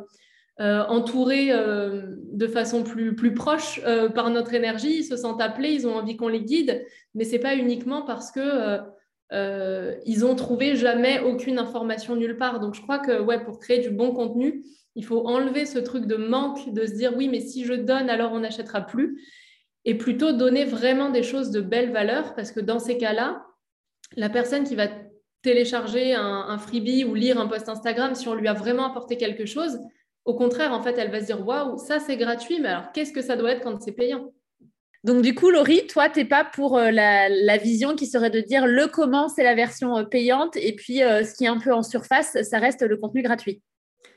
euh, 0.61 0.85
entourés 0.87 1.51
de 1.51 2.47
façon 2.47 2.83
plus, 2.83 3.13
plus 3.13 3.33
proche 3.33 3.81
par 4.13 4.29
notre 4.29 4.53
énergie, 4.53 4.99
ils 4.99 5.03
se 5.03 5.17
sentent 5.17 5.41
appelés, 5.41 5.71
ils 5.71 5.85
ont 5.85 5.95
envie 5.95 6.15
qu'on 6.15 6.29
les 6.29 6.43
guide, 6.43 6.85
mais 7.13 7.25
ce 7.25 7.33
n'est 7.33 7.39
pas 7.39 7.55
uniquement 7.55 8.03
parce 8.03 8.31
que 8.31 8.79
euh, 9.31 9.95
ils 10.05 10.25
ont 10.25 10.35
trouvé 10.35 10.75
jamais 10.75 11.19
aucune 11.19 11.57
information 11.57 12.15
nulle 12.15 12.37
part. 12.37 12.59
Donc 12.59 12.75
je 12.75 12.81
crois 12.81 12.99
que 12.99 13.19
ouais, 13.19 13.43
pour 13.43 13.59
créer 13.59 13.79
du 13.79 13.89
bon 13.89 14.11
contenu, 14.11 14.63
il 14.95 15.05
faut 15.05 15.27
enlever 15.27 15.65
ce 15.65 15.79
truc 15.79 16.05
de 16.05 16.15
manque, 16.15 16.73
de 16.73 16.85
se 16.85 16.93
dire 16.93 17.13
oui, 17.15 17.27
mais 17.27 17.41
si 17.41 17.65
je 17.65 17.73
donne, 17.73 18.09
alors 18.09 18.31
on 18.31 18.39
n'achètera 18.39 18.81
plus, 18.81 19.21
et 19.83 19.95
plutôt 19.95 20.31
donner 20.31 20.65
vraiment 20.65 21.09
des 21.09 21.23
choses 21.23 21.51
de 21.51 21.61
belle 21.61 21.91
valeur, 21.91 22.33
parce 22.35 22.51
que 22.51 22.59
dans 22.59 22.79
ces 22.79 22.97
cas-là, 22.97 23.45
la 24.15 24.29
personne 24.29 24.63
qui 24.63 24.75
va 24.75 24.87
télécharger 25.41 26.15
un, 26.15 26.57
freebie 26.57 27.03
ou 27.03 27.13
lire 27.13 27.39
un 27.39 27.47
post 27.47 27.69
Instagram, 27.69 28.15
si 28.15 28.27
on 28.27 28.33
lui 28.33 28.47
a 28.47 28.53
vraiment 28.53 28.85
apporté 28.85 29.15
quelque 29.17 29.45
chose, 29.45 29.79
au 30.23 30.33
contraire, 30.33 30.73
en 30.73 30.81
fait, 30.81 30.97
elle 30.97 31.11
va 31.11 31.19
se 31.19 31.25
dire 31.25 31.45
waouh, 31.45 31.77
ça 31.77 31.99
c'est 31.99 32.17
gratuit, 32.17 32.59
mais 32.59 32.69
alors 32.69 32.91
qu'est-ce 32.93 33.13
que 33.13 33.21
ça 33.21 33.35
doit 33.35 33.51
être 33.51 33.61
quand 33.61 33.79
c'est 33.79 33.91
payant? 33.91 34.33
Donc, 35.03 35.21
du 35.21 35.35
coup, 35.35 35.51
Laurie, 35.51 35.85
toi, 35.85 36.09
tu 36.09 36.17
n'es 36.17 36.25
pas 36.25 36.43
pour 36.43 36.79
euh, 36.79 36.89
la, 36.89 37.57
vision 37.57 37.95
qui 37.95 38.07
serait 38.07 38.31
de 38.31 38.39
dire 38.39 38.65
le 38.65 38.87
comment, 38.87 39.29
c'est 39.29 39.43
la 39.43 39.53
version 39.53 39.95
euh, 39.97 40.03
payante, 40.03 40.57
et 40.57 40.75
puis 40.75 41.03
euh, 41.03 41.23
ce 41.23 41.35
qui 41.35 41.43
est 41.43 41.47
un 41.47 41.59
peu 41.59 41.71
en 41.71 41.83
surface, 41.83 42.41
ça 42.41 42.57
reste 42.57 42.81
le 42.81 42.97
contenu 42.97 43.21
gratuit. 43.21 43.61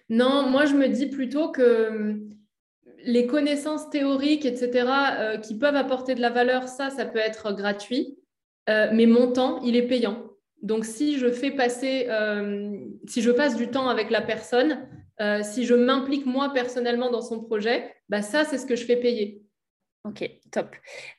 Non, 0.08 0.48
moi, 0.48 0.64
je 0.64 0.74
me 0.74 0.88
dis 0.88 1.06
plutôt 1.06 1.50
que 1.50 1.88
hum, 1.88 2.30
les 3.04 3.26
connaissances 3.26 3.90
théoriques, 3.90 4.44
etc., 4.44 5.38
qui 5.42 5.56
peuvent 5.56 5.76
apporter 5.76 6.14
de 6.14 6.20
la 6.20 6.30
valeur, 6.30 6.68
ça, 6.68 6.90
ça 6.90 7.06
peut 7.06 7.18
être 7.18 7.52
gratuit, 7.52 8.18
mais 8.66 9.06
mon 9.06 9.32
temps, 9.32 9.62
il 9.62 9.76
est 9.76 9.86
payant. 9.86 10.24
Donc, 10.62 10.84
si 10.84 11.16
je 11.18 11.30
fais 11.30 11.52
passer, 11.52 12.08
si 13.06 13.22
je 13.22 13.30
passe 13.30 13.56
du 13.56 13.68
temps 13.68 13.88
avec 13.88 14.10
la 14.10 14.20
personne, 14.20 14.88
si 15.42 15.64
je 15.64 15.74
m'implique 15.74 16.26
moi 16.26 16.52
personnellement 16.52 17.08
dans 17.10 17.22
son 17.22 17.40
projet, 17.40 17.94
bah, 18.08 18.20
ça, 18.20 18.44
c'est 18.44 18.58
ce 18.58 18.66
que 18.66 18.74
je 18.74 18.84
fais 18.84 18.96
payer. 18.96 19.42
Ok, 20.04 20.30
top. 20.52 20.74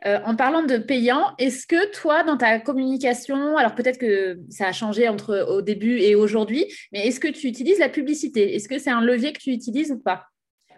Euh, 0.06 0.20
en 0.26 0.36
parlant 0.36 0.64
de 0.64 0.78
payant, 0.78 1.36
est-ce 1.38 1.68
que 1.68 1.92
toi, 1.92 2.24
dans 2.24 2.38
ta 2.38 2.60
communication, 2.60 3.58
alors 3.58 3.76
peut-être 3.76 4.00
que 4.00 4.40
ça 4.50 4.68
a 4.68 4.72
changé 4.72 5.08
entre 5.10 5.46
au 5.50 5.62
début 5.62 6.00
et 6.00 6.16
aujourd'hui, 6.16 6.66
mais 6.92 7.06
est-ce 7.06 7.20
que 7.20 7.28
tu 7.28 7.48
utilises 7.48 7.80
la 7.80 7.90
publicité? 7.90 8.56
Est-ce 8.56 8.70
que 8.70 8.80
c'est 8.80 8.90
un 8.90 9.02
levier 9.02 9.34
que 9.34 9.40
tu 9.40 9.52
utilises 9.52 9.92
ou 9.92 10.00
pas? 10.00 10.26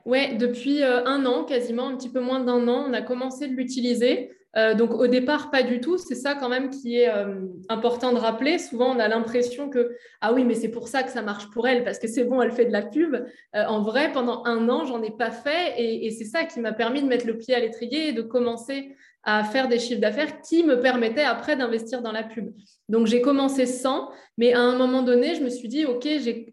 Oui, 0.06 0.36
depuis 0.36 0.82
euh, 0.82 1.06
un 1.06 1.26
an, 1.26 1.46
quasiment 1.46 1.88
un 1.88 1.96
petit 1.96 2.10
peu 2.10 2.22
moins 2.22 2.40
d'un 2.40 2.68
an, 2.68 2.86
on 2.90 2.94
a 2.94 3.02
commencé 3.02 3.48
de 3.48 3.54
l'utiliser. 3.54 4.32
Euh, 4.58 4.74
donc 4.74 4.92
au 4.92 5.08
départ, 5.08 5.50
pas 5.50 5.64
du 5.64 5.80
tout. 5.80 5.98
C'est 5.98 6.16
ça 6.16 6.36
quand 6.36 6.50
même 6.50 6.70
qui 6.70 6.98
est 6.98 7.10
euh, 7.10 7.46
important 7.70 8.12
de 8.12 8.18
rappeler. 8.18 8.58
Souvent, 8.60 8.96
on 8.96 9.00
a 9.00 9.08
l'impression 9.08 9.70
que 9.70 9.96
ah 10.20 10.34
oui, 10.34 10.44
mais 10.44 10.56
c'est 10.56 10.70
pour 10.70 10.88
ça 10.88 11.04
que 11.04 11.12
ça 11.12 11.22
marche 11.22 11.50
pour 11.52 11.68
elle 11.68 11.84
parce 11.84 12.00
que 12.00 12.08
c'est 12.08 12.26
bon, 12.26 12.42
elle 12.42 12.52
fait 12.52 12.66
de 12.66 12.72
la 12.72 12.82
pub. 12.82 13.16
Euh, 13.16 13.66
en 13.66 13.82
vrai, 13.82 14.12
pendant 14.12 14.44
un 14.46 14.68
an, 14.70 14.86
j'en 14.86 15.02
ai 15.04 15.12
pas 15.12 15.32
fait 15.32 15.74
et, 15.78 16.06
et 16.06 16.12
c'est 16.12 16.26
ça 16.26 16.44
qui 16.44 16.60
m'a 16.60 16.74
permis 16.74 17.02
de 17.02 17.08
mettre 17.08 17.28
le 17.28 17.38
pied 17.38 17.56
à 17.56 17.60
l'étrier 17.60 18.10
et 18.10 18.14
de 18.14 18.22
commencer 18.22 18.96
à 19.24 19.44
faire 19.44 19.68
des 19.68 19.78
chiffres 19.78 20.02
d'affaires 20.02 20.42
qui 20.42 20.64
me 20.64 20.80
permettaient 20.80 21.24
après 21.24 21.56
d'investir 21.56 22.02
dans 22.02 22.12
la 22.12 22.24
pub. 22.24 22.52
Donc 22.90 23.06
j'ai 23.06 23.22
commencé 23.22 23.68
sans, 23.68 24.10
mais 24.38 24.54
à 24.54 24.62
un 24.62 24.76
moment 24.76 25.04
donné, 25.04 25.36
je 25.36 25.44
me 25.44 25.50
suis 25.50 25.68
dit 25.68 25.86
ok, 25.86 26.08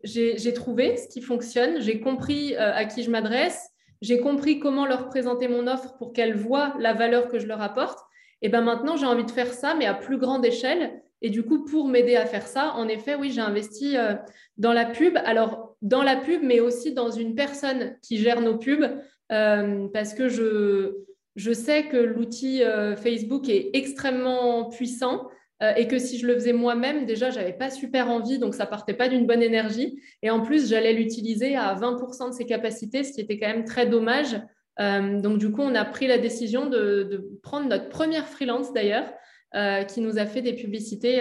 j'ai 0.04 0.52
trouvé 0.52 0.98
ce 0.98 1.08
qui 1.08 1.22
fonctionne, 1.22 1.80
j'ai 1.80 1.98
compris 1.98 2.54
à 2.56 2.84
qui 2.84 3.02
je 3.02 3.10
m'adresse 3.10 3.70
j'ai 4.00 4.20
compris 4.20 4.58
comment 4.58 4.86
leur 4.86 5.08
présenter 5.08 5.48
mon 5.48 5.66
offre 5.66 5.96
pour 5.96 6.12
qu'elles 6.12 6.36
voient 6.36 6.74
la 6.78 6.92
valeur 6.92 7.28
que 7.28 7.38
je 7.38 7.46
leur 7.46 7.60
apporte. 7.60 7.98
Et 8.42 8.48
ben 8.48 8.60
maintenant, 8.60 8.96
j'ai 8.96 9.06
envie 9.06 9.24
de 9.24 9.30
faire 9.30 9.52
ça, 9.52 9.74
mais 9.74 9.86
à 9.86 9.94
plus 9.94 10.18
grande 10.18 10.44
échelle. 10.44 11.02
Et 11.22 11.30
du 11.30 11.42
coup, 11.42 11.64
pour 11.64 11.88
m'aider 11.88 12.14
à 12.14 12.26
faire 12.26 12.46
ça, 12.46 12.74
en 12.76 12.86
effet, 12.86 13.16
oui, 13.16 13.30
j'ai 13.32 13.40
investi 13.40 13.96
euh, 13.96 14.14
dans 14.56 14.72
la 14.72 14.84
pub. 14.84 15.18
Alors, 15.24 15.76
dans 15.82 16.02
la 16.02 16.16
pub, 16.16 16.42
mais 16.42 16.60
aussi 16.60 16.92
dans 16.92 17.10
une 17.10 17.34
personne 17.34 17.96
qui 18.02 18.18
gère 18.18 18.40
nos 18.40 18.56
pubs, 18.56 18.88
euh, 19.32 19.88
parce 19.92 20.14
que 20.14 20.28
je, 20.28 20.94
je 21.34 21.52
sais 21.52 21.88
que 21.88 21.96
l'outil 21.96 22.62
euh, 22.62 22.94
Facebook 22.94 23.48
est 23.48 23.70
extrêmement 23.72 24.68
puissant. 24.70 25.28
Euh, 25.62 25.74
et 25.76 25.88
que 25.88 25.98
si 25.98 26.18
je 26.18 26.26
le 26.26 26.34
faisais 26.34 26.52
moi-même, 26.52 27.04
déjà, 27.04 27.30
j'avais 27.30 27.52
pas 27.52 27.70
super 27.70 28.08
envie, 28.08 28.38
donc 28.38 28.54
ça 28.54 28.66
partait 28.66 28.94
pas 28.94 29.08
d'une 29.08 29.26
bonne 29.26 29.42
énergie. 29.42 30.00
Et 30.22 30.30
en 30.30 30.40
plus, 30.40 30.68
j'allais 30.68 30.92
l'utiliser 30.92 31.56
à 31.56 31.74
20% 31.74 32.28
de 32.28 32.34
ses 32.34 32.44
capacités, 32.44 33.02
ce 33.02 33.12
qui 33.12 33.20
était 33.20 33.38
quand 33.38 33.48
même 33.48 33.64
très 33.64 33.86
dommage. 33.86 34.40
Euh, 34.80 35.20
donc, 35.20 35.38
du 35.38 35.50
coup, 35.50 35.62
on 35.62 35.74
a 35.74 35.84
pris 35.84 36.06
la 36.06 36.18
décision 36.18 36.66
de, 36.66 37.28
prendre 37.42 37.68
notre 37.68 37.88
première 37.88 38.28
freelance 38.28 38.72
d'ailleurs, 38.72 39.12
euh, 39.54 39.82
qui 39.82 40.00
nous 40.00 40.18
a 40.18 40.26
fait 40.26 40.42
des 40.42 40.52
publicités 40.52 41.20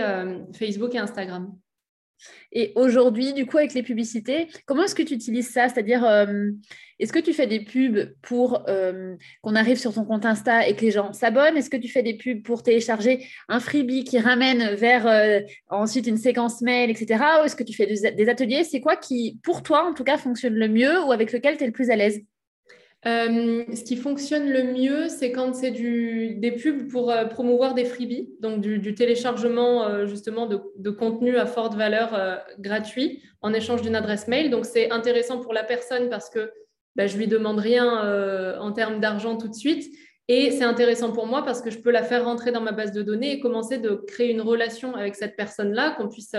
Facebook 0.53 0.94
et 0.94 1.00
Instagram. 1.00 1.51
Et 2.52 2.72
aujourd'hui, 2.76 3.34
du 3.34 3.46
coup, 3.46 3.58
avec 3.58 3.74
les 3.74 3.84
publicités, 3.84 4.48
comment 4.66 4.84
est-ce 4.84 4.96
que 4.96 5.04
tu 5.04 5.14
utilises 5.14 5.50
ça? 5.50 5.70
C'est-à-dire, 5.70 6.06
euh, 6.06 6.50
est-ce 7.00 7.14
que 7.14 7.20
tu 7.20 7.34
fais 7.34 7.48
des 7.48 7.60
pubs 7.60 8.14
pour 8.22 8.64
euh, 8.68 9.16
qu'on 9.42 9.56
arrive 9.56 9.78
sur 9.78 9.94
ton 9.94 10.06
compte 10.06 10.26
Insta 10.26 10.68
et 10.68 10.76
que 10.76 10.82
les 10.82 10.92
gens 10.92 11.14
s'abonnent? 11.14 11.58
Est-ce 11.58 11.70
que 11.70 11.78
tu 11.78 11.90
fais 11.90 12.04
des 12.04 12.16
pubs 12.16 12.42
pour 12.42 12.64
télécharger 12.64 13.28
un 13.50 13.60
freebie 13.60 14.04
qui 14.04 14.20
ramène 14.20 14.76
vers 14.76 15.08
euh, 15.08 15.40
ensuite 15.70 16.08
une 16.08 16.18
séquence 16.18 16.62
mail, 16.62 16.90
etc. 16.90 17.24
Ou 17.42 17.46
est-ce 17.46 17.56
que 17.56 17.64
tu 17.64 17.74
fais 17.74 17.86
des 17.86 18.30
ateliers? 18.30 18.64
C'est 18.64 18.82
quoi 18.82 18.96
qui, 18.96 19.40
pour 19.44 19.64
toi, 19.64 19.86
en 19.88 19.94
tout 19.94 20.04
cas, 20.04 20.18
fonctionne 20.18 20.56
le 20.56 20.68
mieux 20.68 21.04
ou 21.04 21.12
avec 21.12 21.32
lequel 21.32 21.58
tu 21.58 21.64
es 21.64 21.68
le 21.68 21.74
plus 21.74 21.90
à 21.90 21.96
l'aise? 21.96 22.22
Euh, 23.08 23.64
ce 23.74 23.84
qui 23.84 23.96
fonctionne 23.96 24.50
le 24.50 24.64
mieux, 24.64 25.08
c'est 25.08 25.32
quand 25.32 25.54
c'est 25.54 25.72
des 25.72 26.52
pubs 26.52 26.90
pour 26.90 27.10
euh, 27.10 27.24
promouvoir 27.26 27.74
des 27.74 27.86
freebies, 27.86 28.30
donc 28.42 28.60
du, 28.60 28.96
téléchargement 28.96 29.88
euh, 29.88 30.06
justement 30.06 30.46
de, 30.46 30.90
contenu 30.90 31.38
à 31.38 31.46
forte 31.46 31.76
valeur 31.76 32.20
gratuit 32.60 33.22
en 33.42 33.54
échange 33.54 33.82
d'une 33.82 33.96
adresse 33.96 34.28
mail. 34.28 34.50
Donc 34.50 34.66
c'est 34.66 34.92
intéressant 34.92 35.40
pour 35.40 35.54
la 35.54 35.64
personne 35.64 36.10
parce 36.10 36.30
que 36.30 36.52
bah, 36.96 37.08
je 37.08 37.18
lui 37.18 37.28
demande 37.28 37.60
rien 37.60 38.58
en 38.60 38.72
termes 38.74 39.00
d'argent 39.00 39.38
tout 39.38 39.48
de 39.48 39.56
suite. 39.56 39.90
Et 40.28 40.52
c'est 40.52 40.66
intéressant 40.66 41.14
pour 41.14 41.28
moi 41.28 41.44
parce 41.46 41.62
que 41.62 41.70
je 41.70 41.78
peux 41.78 41.92
la 41.92 42.04
faire 42.04 42.26
rentrer 42.26 42.52
dans 42.52 42.60
ma 42.60 42.74
base 42.74 42.92
de 42.92 43.02
données 43.02 43.32
et 43.32 43.40
commencer 43.40 43.78
de 43.78 43.92
créer 44.08 44.32
une 44.32 44.42
relation 44.42 44.96
avec 44.96 45.16
cette 45.16 45.38
personne-là, 45.38 45.96
qu'on 45.98 46.10
puisse 46.10 46.36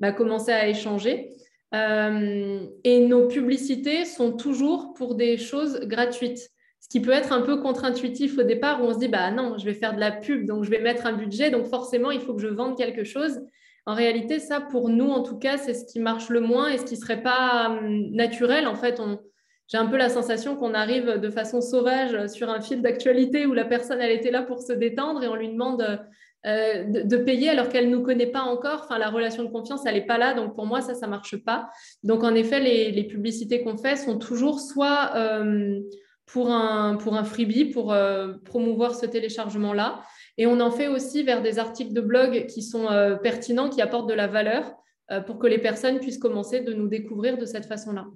bah, 0.00 0.12
commencer 0.12 0.52
à 0.52 0.68
échanger. 0.68 1.30
Euh, 1.74 2.66
et 2.84 3.00
nos 3.00 3.28
publicités 3.28 4.04
sont 4.04 4.32
toujours 4.32 4.94
pour 4.94 5.14
des 5.14 5.36
choses 5.36 5.80
gratuites. 5.84 6.50
Ce 6.80 6.88
qui 6.88 7.00
peut 7.00 7.12
être 7.12 7.32
un 7.32 7.42
peu 7.42 7.60
contre-intuitif 7.60 8.38
au 8.38 8.42
départ 8.42 8.82
où 8.82 8.86
on 8.86 8.94
se 8.94 8.98
dit, 8.98 9.08
bah 9.08 9.30
non, 9.30 9.56
je 9.58 9.64
vais 9.64 9.74
faire 9.74 9.94
de 9.94 10.00
la 10.00 10.10
pub, 10.10 10.46
donc 10.46 10.64
je 10.64 10.70
vais 10.70 10.80
mettre 10.80 11.06
un 11.06 11.12
budget, 11.12 11.50
donc 11.50 11.66
forcément, 11.66 12.10
il 12.10 12.20
faut 12.20 12.34
que 12.34 12.42
je 12.42 12.48
vende 12.48 12.76
quelque 12.76 13.04
chose. 13.04 13.40
En 13.86 13.94
réalité, 13.94 14.38
ça, 14.38 14.60
pour 14.60 14.88
nous, 14.88 15.08
en 15.08 15.22
tout 15.22 15.38
cas, 15.38 15.56
c'est 15.56 15.74
ce 15.74 15.84
qui 15.84 16.00
marche 16.00 16.28
le 16.28 16.40
moins 16.40 16.68
et 16.68 16.78
ce 16.78 16.84
qui 16.84 16.96
serait 16.96 17.22
pas 17.22 17.70
hum, 17.70 18.10
naturel. 18.12 18.66
En 18.66 18.74
fait, 18.74 19.00
j'ai 19.68 19.78
un 19.78 19.86
peu 19.86 19.96
la 19.96 20.08
sensation 20.08 20.56
qu'on 20.56 20.74
arrive 20.74 21.18
de 21.18 21.30
façon 21.30 21.60
sauvage 21.60 22.26
sur 22.28 22.50
un 22.50 22.60
fil 22.60 22.82
d'actualité 22.82 23.46
où 23.46 23.52
la 23.52 23.64
personne, 23.64 24.00
elle 24.00 24.12
était 24.12 24.30
là 24.30 24.42
pour 24.42 24.60
se 24.60 24.72
détendre 24.72 25.22
et 25.22 25.28
on 25.28 25.36
lui 25.36 25.48
demande 25.48 26.00
euh, 26.46 26.84
de, 26.84 27.16
payer 27.18 27.50
alors 27.50 27.68
qu'elle 27.68 27.90
ne 27.90 27.96
nous 27.96 28.02
connaît 28.02 28.26
pas 28.26 28.40
encore. 28.40 28.82
Enfin, 28.84 28.98
la 28.98 29.10
relation 29.10 29.42
de 29.42 29.50
confiance, 29.50 29.84
elle 29.86 29.94
n'est 29.94 30.06
pas 30.06 30.18
là. 30.18 30.34
Donc, 30.34 30.54
pour 30.54 30.66
moi, 30.66 30.80
ça, 30.80 30.94
ça 30.94 31.06
ne 31.06 31.10
marche 31.10 31.36
pas. 31.36 31.70
Donc, 32.02 32.24
en 32.24 32.34
effet, 32.34 32.60
les, 32.60 33.04
publicités 33.04 33.62
qu'on 33.62 33.76
fait 33.76 33.96
sont 33.96 34.18
toujours 34.18 34.60
soit 34.60 35.12
euh, 35.16 35.80
pour, 36.26 36.50
un, 36.50 36.96
pour 36.96 37.16
un 37.16 37.24
freebie, 37.24 37.66
pour 37.66 37.92
euh, 37.92 38.34
promouvoir 38.44 38.94
ce 38.94 39.06
téléchargement-là. 39.06 40.02
Et 40.38 40.46
on 40.46 40.60
en 40.60 40.70
fait 40.70 40.88
aussi 40.88 41.22
vers 41.22 41.42
des 41.42 41.58
articles 41.58 41.92
de 41.92 42.00
blog 42.00 42.46
qui 42.46 42.62
sont 42.62 42.86
pertinents, 43.22 43.68
qui 43.68 43.82
apportent 43.82 44.08
de 44.08 44.14
la 44.14 44.26
valeur 44.26 44.72
pour 45.26 45.38
que 45.38 45.46
les 45.46 45.58
personnes 45.58 45.98
puissent 45.98 46.18
commencer 46.18 46.60
de 46.60 46.72
nous 46.72 46.88
découvrir 46.88 47.36
de 47.36 47.44
cette 47.44 47.66
façon-là. 47.66 48.06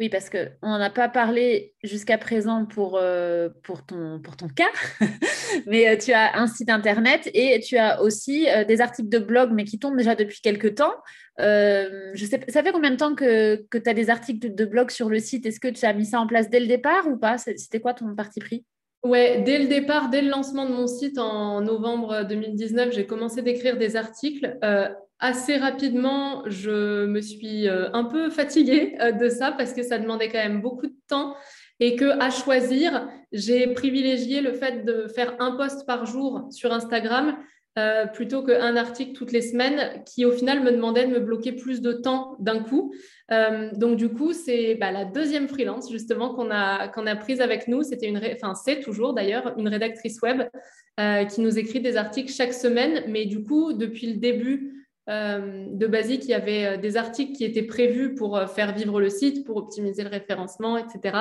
Oui, 0.00 0.08
parce 0.08 0.28
qu'on 0.28 0.68
n'en 0.68 0.80
a 0.80 0.90
pas 0.90 1.08
parlé 1.08 1.72
jusqu'à 1.84 2.18
présent 2.18 2.66
pour, 2.66 2.98
euh, 3.00 3.48
pour, 3.62 3.86
ton, 3.86 4.18
pour 4.18 4.36
ton 4.36 4.48
cas, 4.48 4.64
mais 5.66 5.88
euh, 5.88 5.96
tu 5.96 6.12
as 6.12 6.36
un 6.36 6.48
site 6.48 6.68
internet 6.68 7.30
et 7.32 7.60
tu 7.60 7.76
as 7.76 8.02
aussi 8.02 8.48
euh, 8.50 8.64
des 8.64 8.80
articles 8.80 9.08
de 9.08 9.20
blog, 9.20 9.50
mais 9.52 9.62
qui 9.62 9.78
tombent 9.78 9.96
déjà 9.96 10.16
depuis 10.16 10.40
quelques 10.40 10.74
temps. 10.74 10.94
je 11.38 12.26
sais, 12.28 12.40
ça 12.48 12.64
fait 12.64 12.72
combien 12.72 12.90
de 12.90 12.96
temps 12.96 13.14
que, 13.14 13.64
que 13.70 13.78
tu 13.78 13.88
as 13.88 13.94
des 13.94 14.10
articles 14.10 14.52
de, 14.52 14.64
blog 14.64 14.90
sur 14.90 15.08
le 15.08 15.20
site? 15.20 15.46
Est-ce 15.46 15.60
que 15.60 15.68
tu 15.68 15.86
as 15.86 15.92
mis 15.92 16.06
ça 16.06 16.18
en 16.18 16.26
place 16.26 16.50
dès 16.50 16.58
le 16.58 16.66
départ 16.66 17.06
ou 17.06 17.16
pas? 17.16 17.38
C'était 17.38 17.78
quoi 17.78 17.94
ton 17.94 18.16
parti 18.16 18.40
pris? 18.40 18.64
Ouais, 19.04 19.42
dès 19.42 19.60
le 19.60 19.68
départ, 19.68 20.08
dès 20.10 20.22
le 20.22 20.30
lancement 20.30 20.68
de 20.68 20.74
mon 20.74 20.88
site 20.88 21.18
en 21.18 21.60
novembre 21.60 22.24
2019, 22.24 22.92
j'ai 22.92 23.06
commencé 23.06 23.42
d'écrire 23.42 23.76
des 23.76 23.94
articles 23.94 24.58
assez 25.20 25.56
rapidement, 25.56 26.42
je 26.46 27.06
me 27.06 27.20
suis 27.20 27.68
euh, 27.68 27.88
un 27.92 28.04
peu 28.04 28.30
fatiguée 28.30 28.96
euh, 29.00 29.12
de 29.12 29.28
ça 29.28 29.52
parce 29.52 29.72
que 29.72 29.82
ça 29.82 29.98
demandait 29.98 30.28
quand 30.28 30.42
même 30.42 30.60
beaucoup 30.60 30.86
de 30.86 30.96
temps 31.08 31.34
et 31.80 31.96
que 31.96 32.18
à 32.20 32.30
choisir, 32.30 33.08
j'ai 33.32 33.66
privilégié 33.68 34.40
le 34.40 34.52
fait 34.52 34.84
de 34.84 35.08
faire 35.08 35.34
un 35.40 35.52
post 35.52 35.86
par 35.86 36.06
jour 36.06 36.48
sur 36.50 36.72
Instagram 36.72 37.36
euh, 37.76 38.06
plutôt 38.06 38.44
qu'un 38.44 38.76
article 38.76 39.12
toutes 39.14 39.32
les 39.32 39.42
semaines 39.42 40.04
qui 40.04 40.24
au 40.24 40.30
final 40.30 40.62
me 40.62 40.70
demandait 40.70 41.06
de 41.06 41.10
me 41.10 41.18
bloquer 41.18 41.50
plus 41.50 41.80
de 41.80 41.92
temps 41.92 42.36
d'un 42.38 42.60
coup. 42.60 42.94
donc 43.72 43.96
du 43.96 44.10
coup, 44.10 44.32
c'est 44.32 44.76
bah, 44.76 44.92
la 44.92 45.04
deuxième 45.04 45.48
freelance 45.48 45.90
justement 45.90 46.32
qu'on 46.34 46.52
a, 46.52 46.86
qu'on 46.86 47.06
a 47.06 47.16
prise 47.16 47.40
avec 47.40 47.66
nous. 47.66 47.82
C'était 47.82 48.06
une, 48.06 48.18
enfin 48.18 48.54
c'est 48.54 48.78
toujours 48.78 49.12
d'ailleurs 49.12 49.54
une 49.58 49.66
rédactrice 49.66 50.20
web 50.22 50.42
qui 51.30 51.40
nous 51.40 51.58
écrit 51.58 51.80
des 51.80 51.96
articles 51.96 52.30
chaque 52.30 52.54
semaine, 52.54 53.02
mais 53.08 53.24
du 53.24 53.42
coup 53.42 53.72
depuis 53.72 54.06
le 54.06 54.18
début 54.18 54.83
euh, 55.08 55.66
de 55.70 55.86
basique, 55.86 56.24
il 56.24 56.30
y 56.30 56.34
avait 56.34 56.64
euh, 56.64 56.76
des 56.78 56.96
articles 56.96 57.32
qui 57.32 57.44
étaient 57.44 57.62
prévus 57.64 58.14
pour 58.14 58.36
euh, 58.36 58.46
faire 58.46 58.74
vivre 58.74 59.00
le 59.00 59.10
site, 59.10 59.44
pour 59.44 59.56
optimiser 59.56 60.02
le 60.02 60.08
référencement, 60.08 60.78
etc. 60.78 61.18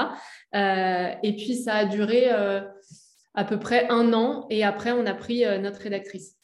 et 0.54 1.36
puis, 1.36 1.56
ça 1.56 1.76
a 1.76 1.86
duré 1.86 2.30
à 2.30 3.46
peu 3.46 3.60
près 3.60 3.88
un 3.90 4.14
an. 4.14 4.46
Et 4.50 4.64
après, 4.64 4.92
on 4.92 5.06
a 5.06 5.14
pris 5.14 5.44
notre 5.60 5.82
rédactrice. 5.82 6.38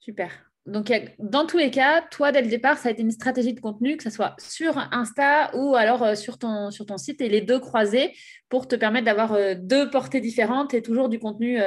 Super. 0.00 0.30
Donc, 0.66 0.90
dans 1.18 1.46
tous 1.46 1.58
les 1.58 1.70
cas, 1.70 2.00
toi, 2.10 2.32
dès 2.32 2.40
le 2.40 2.48
départ, 2.48 2.78
ça 2.78 2.88
a 2.88 2.92
été 2.92 3.02
une 3.02 3.10
stratégie 3.10 3.52
de 3.52 3.60
contenu, 3.60 3.98
que 3.98 4.02
ce 4.02 4.08
soit 4.08 4.34
sur 4.38 4.78
Insta 4.92 5.54
ou 5.54 5.74
alors 5.74 6.16
sur, 6.16 6.38
ton, 6.38 6.70
sur 6.70 6.86
ton 6.86 6.96
site, 6.96 7.20
et 7.20 7.28
les 7.28 7.42
deux 7.42 7.60
croisés 7.60 8.14
pour 8.48 8.66
te 8.66 8.76
permettre 8.76 9.04
d'avoir 9.04 9.36
deux 9.58 9.90
portées 9.90 10.20
différentes 10.20 10.72
et 10.72 10.80
toujours 10.80 11.10
du 11.10 11.18
contenu, 11.18 11.58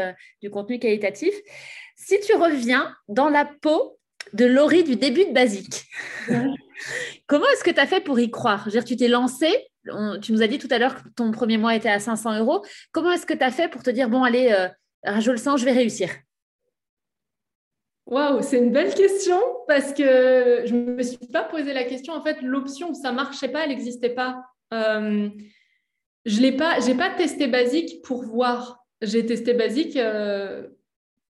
du 0.41 0.49
contenu 0.49 0.79
qualitatif. 0.79 1.35
Si 1.95 2.19
tu 2.21 2.33
reviens 2.33 2.91
dans 3.07 3.29
la 3.29 3.45
peau 3.45 3.97
de 4.33 4.45
Laurie 4.45 4.83
du 4.83 4.95
début 4.95 5.25
de 5.25 5.33
Basique. 5.33 5.85
Comment 7.27 7.45
est-ce 7.53 7.63
que 7.63 7.71
tu 7.71 7.79
as 7.79 7.87
fait 7.87 8.01
pour 8.01 8.19
y 8.19 8.29
croire? 8.29 8.67
Dire, 8.67 8.83
Tu 8.83 8.95
t'es 8.95 9.07
lancé, 9.07 9.47
tu 10.21 10.31
nous 10.31 10.41
as 10.41 10.47
dit 10.47 10.59
tout 10.59 10.67
à 10.71 10.77
l'heure 10.77 10.95
que 10.95 11.09
ton 11.15 11.31
premier 11.31 11.57
mois 11.57 11.75
était 11.75 11.89
à 11.89 11.99
500 11.99 12.39
euros. 12.39 12.63
Comment 12.91 13.11
est-ce 13.11 13.25
que 13.25 13.33
tu 13.33 13.43
as 13.43 13.51
fait 13.51 13.67
pour 13.67 13.83
te 13.83 13.89
dire, 13.89 14.09
bon, 14.09 14.23
allez, 14.23 14.51
euh, 14.51 15.19
je 15.19 15.31
le 15.31 15.37
sens, 15.37 15.59
je 15.59 15.65
vais 15.65 15.71
réussir? 15.71 16.09
Waouh, 18.05 18.41
c'est 18.41 18.57
une 18.57 18.71
belle 18.71 18.93
question 18.93 19.37
parce 19.67 19.91
que 19.91 20.63
je 20.65 20.73
ne 20.73 20.93
me 20.93 21.03
suis 21.03 21.17
pas 21.31 21.43
posé 21.43 21.73
la 21.73 21.83
question. 21.83 22.13
En 22.13 22.23
fait, 22.23 22.41
l'option 22.41 22.93
ça 22.93 23.11
ne 23.11 23.17
marchait 23.17 23.49
pas, 23.49 23.63
elle 23.63 23.69
n'existait 23.69 24.11
pas. 24.11 24.43
Euh, 24.73 25.29
je 26.25 26.41
n'ai 26.41 26.53
pas, 26.53 26.77
pas 26.97 27.09
testé 27.09 27.47
Basique 27.47 28.01
pour 28.03 28.23
voir. 28.23 28.79
J'ai 29.01 29.25
testé 29.25 29.53
Basique 29.53 29.97
euh, 29.97 30.67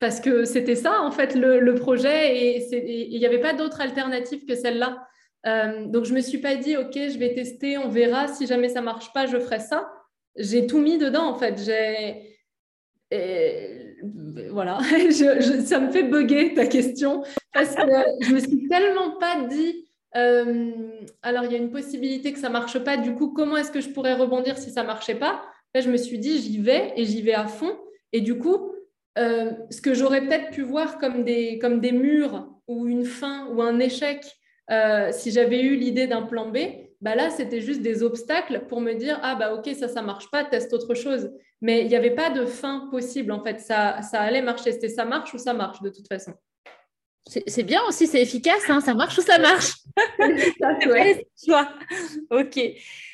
parce 0.03 0.19
que 0.19 0.45
c'était 0.45 0.75
ça, 0.75 1.01
en 1.01 1.13
fait, 1.13 1.37
le, 1.37 1.75
projet, 1.77 2.57
et 2.57 3.09
il 3.13 3.17
n'y 3.17 3.25
avait 3.25 3.39
pas 3.39 3.53
d'autre 3.53 3.81
alternative 3.81 4.45
que 4.45 4.57
celle-là. 4.57 5.07
Euh, 5.47 5.87
donc, 5.87 6.07
je 6.07 6.11
ne 6.11 6.17
me 6.17 6.21
suis 6.21 6.39
pas 6.39 6.57
dit, 6.57 6.77
OK, 6.77 6.95
je 6.95 7.17
vais 7.19 7.35
tester, 7.35 7.79
on 7.79 7.89
verra, 7.89 8.27
si 8.27 8.49
jamais 8.49 8.69
ça 8.69 8.81
marche 8.81 9.13
pas, 9.13 9.27
je 9.27 9.39
ferai 9.39 9.61
ça. 9.61 9.93
J'ai 10.35 10.67
tout 10.67 10.81
mis 10.81 10.99
dedans, 10.99 11.29
en 11.29 11.37
fait. 11.37 11.55
Voilà, 14.51 14.81
ça 15.65 15.79
me 15.79 15.93
fait 15.93 16.03
bugger 16.03 16.55
ta 16.55 16.67
question, 16.67 17.23
parce 17.55 17.73
que 17.77 17.83
je 18.23 18.35
me 18.35 18.41
suis 18.41 18.67
tellement 18.67 19.13
pas 19.21 19.43
dit, 19.49 19.87
euh, 20.17 20.73
alors 21.23 21.45
il 21.45 21.53
y 21.53 21.55
a 21.55 21.59
une 21.59 21.71
possibilité 21.71 22.33
que 22.33 22.41
ça 22.41 22.49
marche 22.49 22.81
pas, 22.81 22.97
du 22.97 23.15
coup, 23.15 23.29
comment 23.29 23.57
est-ce 23.57 23.71
que 23.71 23.81
je 23.81 23.91
pourrais 23.91 24.15
rebondir 24.15 24.59
si 24.59 24.73
ça 24.73 24.83
marchait 24.83 25.15
pas? 25.15 25.45
Là, 25.77 25.81
je 25.81 25.91
me 25.93 25.97
suis 25.97 26.19
dit, 26.19 26.43
j'y 26.43 26.59
vais, 26.59 26.93
et 26.97 27.05
j'y 27.05 27.23
vais 27.23 27.35
à 27.35 27.47
fond. 27.47 27.79
Et 28.13 28.21
du 28.21 28.37
coup, 28.37 28.73
euh, 29.19 29.53
ce 29.71 29.81
que 29.81 29.95
j'aurais 29.95 30.23
peut-être 30.23 30.51
pu 30.51 30.63
voir 30.63 30.99
comme 30.99 31.25
des, 31.25 31.59
comme 31.59 31.81
des 31.81 31.93
murs 31.93 32.49
ou 32.67 32.87
une 32.87 33.05
fin 33.05 33.47
ou 33.49 33.63
un 33.63 33.79
échec 33.79 34.25
euh, 34.71 35.11
si 35.13 35.31
j'avais 35.31 35.61
eu 35.61 35.77
l'idée 35.77 36.07
d'un 36.07 36.23
plan 36.23 36.49
B, 36.49 36.59
bah 37.01 37.15
là, 37.15 37.31
c'était 37.31 37.61
juste 37.61 37.83
des 37.83 38.03
obstacles 38.03 38.67
pour 38.69 38.81
me 38.81 38.95
dire 38.95 39.19
Ah, 39.23 39.35
bah 39.35 39.53
ok, 39.55 39.69
ça, 39.75 39.89
ça 39.89 40.03
marche 40.03 40.31
pas, 40.31 40.45
teste 40.45 40.73
autre 40.73 40.95
chose. 40.95 41.31
Mais 41.61 41.83
il 41.83 41.89
n'y 41.89 41.97
avait 41.97 42.15
pas 42.15 42.31
de 42.31 42.47
fin 42.47 42.89
possible, 42.91 43.33
en 43.33 43.43
fait. 43.43 43.61
Ça, 43.61 44.01
ça 44.03 44.21
allait 44.21 44.43
marcher. 44.43 44.73
C'était 44.73 44.89
ça 44.89 45.05
marche 45.05 45.35
ou 45.35 45.39
ça 45.39 45.53
marche, 45.53 45.83
de 45.83 45.91
toute 45.91 46.09
façon. 46.09 46.33
C'est 47.27 47.63
bien 47.63 47.81
aussi, 47.89 48.09
c'est 48.09 48.21
efficace, 48.21 48.69
hein, 48.69 48.81
ça 48.81 48.95
marche 48.95 49.17
ou 49.19 49.23
ça 49.23 49.39
marche? 49.39 49.75
ça, 51.37 51.75
ok. 52.31 52.61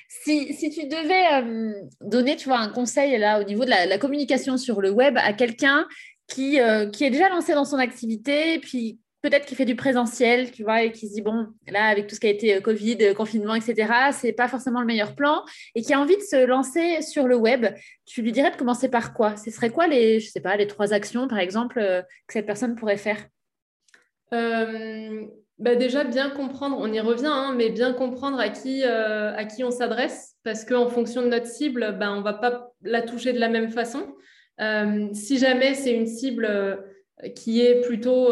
Si, 0.08 0.70
tu 0.70 0.86
devais 0.86 1.44
euh, 1.44 1.82
donner, 2.00 2.36
tu 2.36 2.48
vois, 2.48 2.58
un 2.58 2.70
conseil 2.70 3.18
là 3.18 3.40
au 3.40 3.44
niveau 3.44 3.66
de 3.66 3.70
la, 3.70 3.98
communication 3.98 4.56
sur 4.56 4.80
le 4.80 4.90
web 4.90 5.18
à 5.18 5.34
quelqu'un 5.34 5.86
qui, 6.26 6.60
euh, 6.60 6.88
qui 6.88 7.04
est 7.04 7.10
déjà 7.10 7.28
lancé 7.28 7.52
dans 7.52 7.66
son 7.66 7.76
activité, 7.76 8.58
puis 8.58 8.98
peut-être 9.20 9.44
qui 9.44 9.54
fait 9.54 9.66
du 9.66 9.76
présentiel, 9.76 10.50
tu 10.50 10.62
vois, 10.62 10.82
et 10.82 10.92
qui 10.92 11.08
se 11.08 11.14
dit, 11.14 11.20
bon, 11.20 11.48
là, 11.66 11.84
avec 11.84 12.06
tout 12.06 12.14
ce 12.14 12.20
qui 12.20 12.26
a 12.26 12.30
été 12.30 12.54
euh, 12.54 12.60
Covid, 12.62 13.14
confinement, 13.14 13.54
etc., 13.54 13.92
c'est 14.12 14.32
pas 14.32 14.48
forcément 14.48 14.80
le 14.80 14.86
meilleur 14.86 15.14
plan, 15.14 15.44
et 15.74 15.82
qui 15.82 15.92
a 15.92 16.00
envie 16.00 16.16
de 16.16 16.22
se 16.22 16.46
lancer 16.46 17.02
sur 17.02 17.28
le 17.28 17.36
web, 17.36 17.66
tu 18.06 18.22
lui 18.22 18.32
dirais 18.32 18.50
de 18.50 18.56
commencer 18.56 18.88
par 18.88 19.12
quoi? 19.12 19.36
Ce 19.36 19.50
serait 19.50 19.70
quoi 19.70 19.88
les, 19.88 20.20
je 20.20 20.30
sais 20.30 20.40
pas, 20.40 20.56
les 20.56 20.66
trois 20.66 20.94
actions, 20.94 21.28
par 21.28 21.38
exemple, 21.38 21.74
que 21.74 22.32
cette 22.32 22.46
personne 22.46 22.76
pourrait 22.76 22.96
faire? 22.96 23.26
Bah 25.58 25.74
déjà, 25.74 26.04
bien 26.04 26.30
comprendre, 26.30 26.76
on 26.78 26.92
y 26.92 27.00
revient, 27.00 27.26
hein, 27.26 27.52
mais 27.56 27.70
bien 27.70 27.92
comprendre 27.92 28.38
à 28.38 28.48
qui, 28.48 28.84
euh, 28.84 29.34
à 29.34 29.44
qui 29.44 29.64
on 29.64 29.72
s'adresse, 29.72 30.36
parce 30.44 30.64
qu'en 30.64 30.88
fonction 30.88 31.22
de 31.22 31.28
notre 31.28 31.46
cible, 31.46 31.96
bah, 31.98 32.12
on 32.12 32.18
ne 32.18 32.22
va 32.22 32.34
pas 32.34 32.70
la 32.82 33.02
toucher 33.02 33.32
de 33.32 33.40
la 33.40 33.48
même 33.48 33.70
façon. 33.70 34.06
Euh, 34.60 35.08
si 35.12 35.36
jamais 35.38 35.74
c'est 35.74 35.92
une 35.92 36.06
cible 36.06 36.44
euh, 36.44 36.76
qui 37.34 37.60
est 37.60 37.80
plutôt 37.80 38.28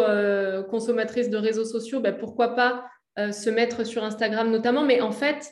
consommatrice 0.70 1.28
de 1.28 1.36
réseaux 1.36 1.64
sociaux, 1.64 1.98
bah, 1.98 2.12
pourquoi 2.12 2.54
pas 2.54 2.84
se 3.16 3.50
mettre 3.50 3.84
sur 3.84 4.04
Instagram 4.04 4.50
notamment, 4.50 4.84
mais 4.84 5.00
en 5.00 5.10
fait, 5.10 5.50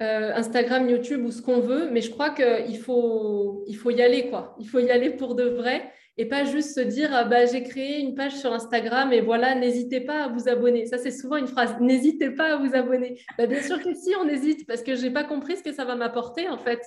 Instagram, 0.00 0.88
YouTube 0.88 1.24
ou 1.24 1.30
ce 1.30 1.42
qu'on 1.42 1.60
veut, 1.60 1.90
mais 1.90 2.00
je 2.00 2.10
crois 2.10 2.30
qu'il 2.30 2.78
faut, 2.78 3.64
il 3.66 3.74
faut 3.74 3.90
y 3.90 4.00
aller, 4.00 4.28
quoi. 4.28 4.56
Il 4.58 4.68
faut 4.68 4.78
y 4.78 4.90
aller 4.90 5.10
pour 5.10 5.34
de 5.34 5.44
vrai 5.44 5.92
et 6.20 6.26
pas 6.26 6.44
juste 6.44 6.74
se 6.74 6.80
dire 6.80 7.08
ah 7.14 7.24
bah, 7.24 7.46
j'ai 7.46 7.62
créé 7.62 7.98
une 7.98 8.14
page 8.14 8.36
sur 8.36 8.52
Instagram 8.52 9.10
et 9.10 9.22
voilà, 9.22 9.54
n'hésitez 9.54 10.00
pas 10.00 10.24
à 10.24 10.28
vous 10.28 10.50
abonner. 10.50 10.84
Ça, 10.84 10.98
c'est 10.98 11.10
souvent 11.10 11.36
une 11.36 11.46
phrase 11.46 11.74
n'hésitez 11.80 12.30
pas 12.30 12.54
à 12.54 12.56
vous 12.58 12.74
abonner. 12.74 13.22
Bah, 13.38 13.46
bien 13.46 13.62
sûr 13.62 13.82
que 13.82 13.94
si, 13.94 14.14
on 14.22 14.28
hésite 14.28 14.66
parce 14.66 14.82
que 14.82 14.96
je 14.96 15.02
n'ai 15.02 15.10
pas 15.10 15.24
compris 15.24 15.56
ce 15.56 15.62
que 15.62 15.72
ça 15.72 15.86
va 15.86 15.94
m'apporter 15.94 16.46
en 16.48 16.58
fait. 16.58 16.80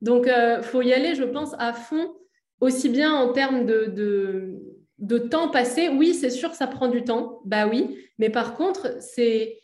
Donc, 0.00 0.24
il 0.26 0.32
euh, 0.32 0.62
faut 0.62 0.80
y 0.80 0.94
aller, 0.94 1.14
je 1.14 1.24
pense, 1.24 1.54
à 1.58 1.74
fond, 1.74 2.14
aussi 2.60 2.88
bien 2.88 3.12
en 3.12 3.32
termes 3.32 3.66
de, 3.66 3.92
de, 3.94 4.58
de 4.98 5.18
temps 5.18 5.50
passé. 5.50 5.90
Oui, 5.90 6.14
c'est 6.14 6.30
sûr, 6.30 6.54
ça 6.54 6.66
prend 6.66 6.88
du 6.88 7.04
temps. 7.04 7.42
Bah 7.44 7.66
oui, 7.66 7.98
mais 8.18 8.30
par 8.30 8.54
contre, 8.54 9.02
c'est 9.02 9.58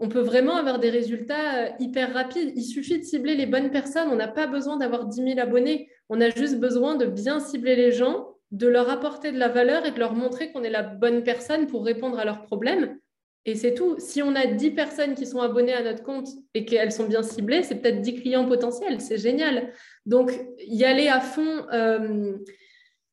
on 0.00 0.08
peut 0.08 0.20
vraiment 0.20 0.56
avoir 0.56 0.78
des 0.78 0.90
résultats 0.90 1.64
euh, 1.64 1.68
hyper 1.80 2.12
rapides. 2.12 2.52
Il 2.54 2.64
suffit 2.64 2.98
de 2.98 3.04
cibler 3.04 3.34
les 3.34 3.46
bonnes 3.46 3.70
personnes. 3.70 4.08
On 4.10 4.16
n'a 4.16 4.28
pas 4.28 4.46
besoin 4.46 4.76
d'avoir 4.76 5.06
10 5.06 5.22
000 5.22 5.38
abonnés. 5.40 5.88
On 6.08 6.20
a 6.20 6.30
juste 6.30 6.58
besoin 6.60 6.94
de 6.94 7.06
bien 7.06 7.40
cibler 7.40 7.74
les 7.74 7.92
gens 7.92 8.28
de 8.50 8.66
leur 8.66 8.88
apporter 8.88 9.32
de 9.32 9.38
la 9.38 9.48
valeur 9.48 9.84
et 9.84 9.90
de 9.90 9.98
leur 9.98 10.14
montrer 10.14 10.52
qu'on 10.52 10.62
est 10.62 10.70
la 10.70 10.82
bonne 10.82 11.22
personne 11.22 11.66
pour 11.66 11.84
répondre 11.84 12.18
à 12.18 12.24
leurs 12.24 12.42
problèmes. 12.42 12.98
Et 13.44 13.54
c'est 13.54 13.74
tout. 13.74 13.96
Si 13.98 14.22
on 14.22 14.34
a 14.34 14.46
10 14.46 14.70
personnes 14.72 15.14
qui 15.14 15.26
sont 15.26 15.40
abonnées 15.40 15.74
à 15.74 15.82
notre 15.82 16.02
compte 16.02 16.28
et 16.54 16.64
qu'elles 16.64 16.92
sont 16.92 17.06
bien 17.06 17.22
ciblées, 17.22 17.62
c'est 17.62 17.76
peut-être 17.76 18.00
10 18.00 18.22
clients 18.22 18.46
potentiels. 18.46 19.00
C'est 19.00 19.18
génial. 19.18 19.72
Donc, 20.06 20.32
y 20.58 20.84
aller 20.84 21.08
à 21.08 21.20
fond. 21.20 21.66
Euh, 21.72 22.36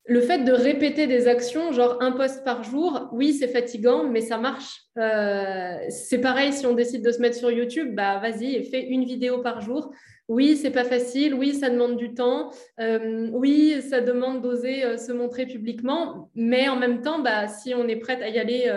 le 0.07 0.21
fait 0.21 0.39
de 0.39 0.51
répéter 0.51 1.07
des 1.07 1.27
actions, 1.27 1.71
genre 1.71 1.97
un 1.99 2.11
post 2.11 2.43
par 2.43 2.63
jour, 2.63 3.09
oui, 3.11 3.33
c'est 3.33 3.47
fatigant, 3.47 4.07
mais 4.07 4.21
ça 4.21 4.37
marche. 4.37 4.83
Euh, 4.99 5.77
c'est 5.89 6.19
pareil 6.19 6.53
si 6.53 6.67
on 6.67 6.73
décide 6.73 7.03
de 7.03 7.11
se 7.11 7.19
mettre 7.19 7.35
sur 7.35 7.49
YouTube, 7.49 7.95
bah 7.95 8.19
vas-y 8.19 8.63
fais 8.65 8.83
une 8.83 9.03
vidéo 9.03 9.39
par 9.39 9.61
jour. 9.61 9.91
Oui, 10.27 10.57
c'est 10.57 10.69
pas 10.69 10.83
facile. 10.83 11.33
Oui, 11.33 11.55
ça 11.55 11.71
demande 11.71 11.97
du 11.97 12.13
temps. 12.13 12.51
Euh, 12.79 13.29
oui, 13.33 13.81
ça 13.81 13.99
demande 13.99 14.41
d'oser 14.41 14.83
euh, 14.83 14.97
se 14.97 15.11
montrer 15.11 15.47
publiquement. 15.47 16.29
Mais 16.35 16.69
en 16.69 16.75
même 16.75 17.01
temps, 17.01 17.19
bah, 17.19 17.47
si 17.47 17.73
on 17.73 17.87
est 17.87 17.95
prête 17.95 18.21
à 18.21 18.29
y 18.29 18.37
aller 18.37 18.71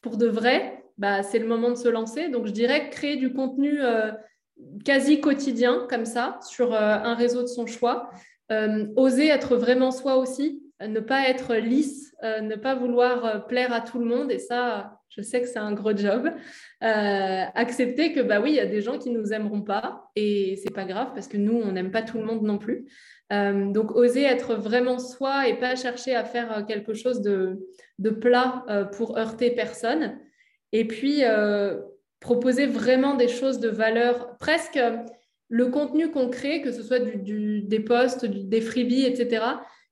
pour 0.00 0.16
de 0.16 0.26
vrai, 0.26 0.84
bah, 0.96 1.24
c'est 1.24 1.38
le 1.40 1.46
moment 1.46 1.70
de 1.70 1.76
se 1.76 1.88
lancer. 1.88 2.28
Donc, 2.28 2.46
je 2.46 2.52
dirais 2.52 2.88
créer 2.90 3.16
du 3.16 3.32
contenu 3.32 3.80
quasi 4.84 5.20
quotidien 5.20 5.86
comme 5.88 6.04
ça 6.04 6.40
sur 6.42 6.74
un 6.74 7.14
réseau 7.14 7.42
de 7.42 7.46
son 7.46 7.66
choix. 7.66 8.10
oser 8.96 9.28
être 9.28 9.56
vraiment 9.56 9.92
soi 9.92 10.16
aussi. 10.16 10.62
Ne 10.80 11.00
pas 11.00 11.28
être 11.28 11.54
lisse, 11.56 12.14
ne 12.22 12.56
pas 12.56 12.74
vouloir 12.74 13.46
plaire 13.46 13.72
à 13.72 13.80
tout 13.80 13.98
le 13.98 14.04
monde. 14.04 14.30
Et 14.30 14.38
ça, 14.38 15.00
je 15.08 15.22
sais 15.22 15.40
que 15.40 15.48
c'est 15.48 15.58
un 15.58 15.72
gros 15.72 15.96
job. 15.96 16.30
accepter 16.80 18.12
que, 18.12 18.20
bah 18.20 18.40
oui, 18.40 18.50
il 18.50 18.56
y 18.56 18.60
a 18.60 18.66
des 18.66 18.80
gens 18.80 18.98
qui 18.98 19.10
nous 19.10 19.32
aimeront 19.32 19.62
pas 19.62 20.10
et 20.16 20.56
c'est 20.62 20.72
pas 20.72 20.84
grave 20.84 21.08
parce 21.14 21.28
que 21.28 21.36
nous, 21.36 21.54
on 21.54 21.72
n'aime 21.72 21.90
pas 21.90 22.02
tout 22.02 22.18
le 22.18 22.24
monde 22.24 22.42
non 22.42 22.58
plus. 22.58 22.86
donc, 23.30 23.94
oser 23.94 24.22
être 24.22 24.54
vraiment 24.54 24.98
soi 24.98 25.48
et 25.48 25.58
pas 25.58 25.76
chercher 25.76 26.14
à 26.14 26.24
faire 26.24 26.64
quelque 26.66 26.94
chose 26.94 27.20
de, 27.22 27.58
de 27.98 28.10
plat 28.10 28.64
pour 28.92 29.18
heurter 29.18 29.50
personne. 29.50 30.18
Et 30.72 30.86
puis, 30.86 31.22
proposer 32.20 32.66
vraiment 32.66 33.14
des 33.14 33.28
choses 33.28 33.60
de 33.60 33.68
valeur, 33.68 34.36
presque 34.38 34.80
le 35.48 35.66
contenu 35.68 36.10
qu'on 36.10 36.28
crée, 36.28 36.60
que 36.62 36.72
ce 36.72 36.82
soit 36.82 37.00
des 37.00 37.80
posts, 37.80 38.26
des 38.26 38.60
freebies, 38.60 39.06
etc., 39.06 39.44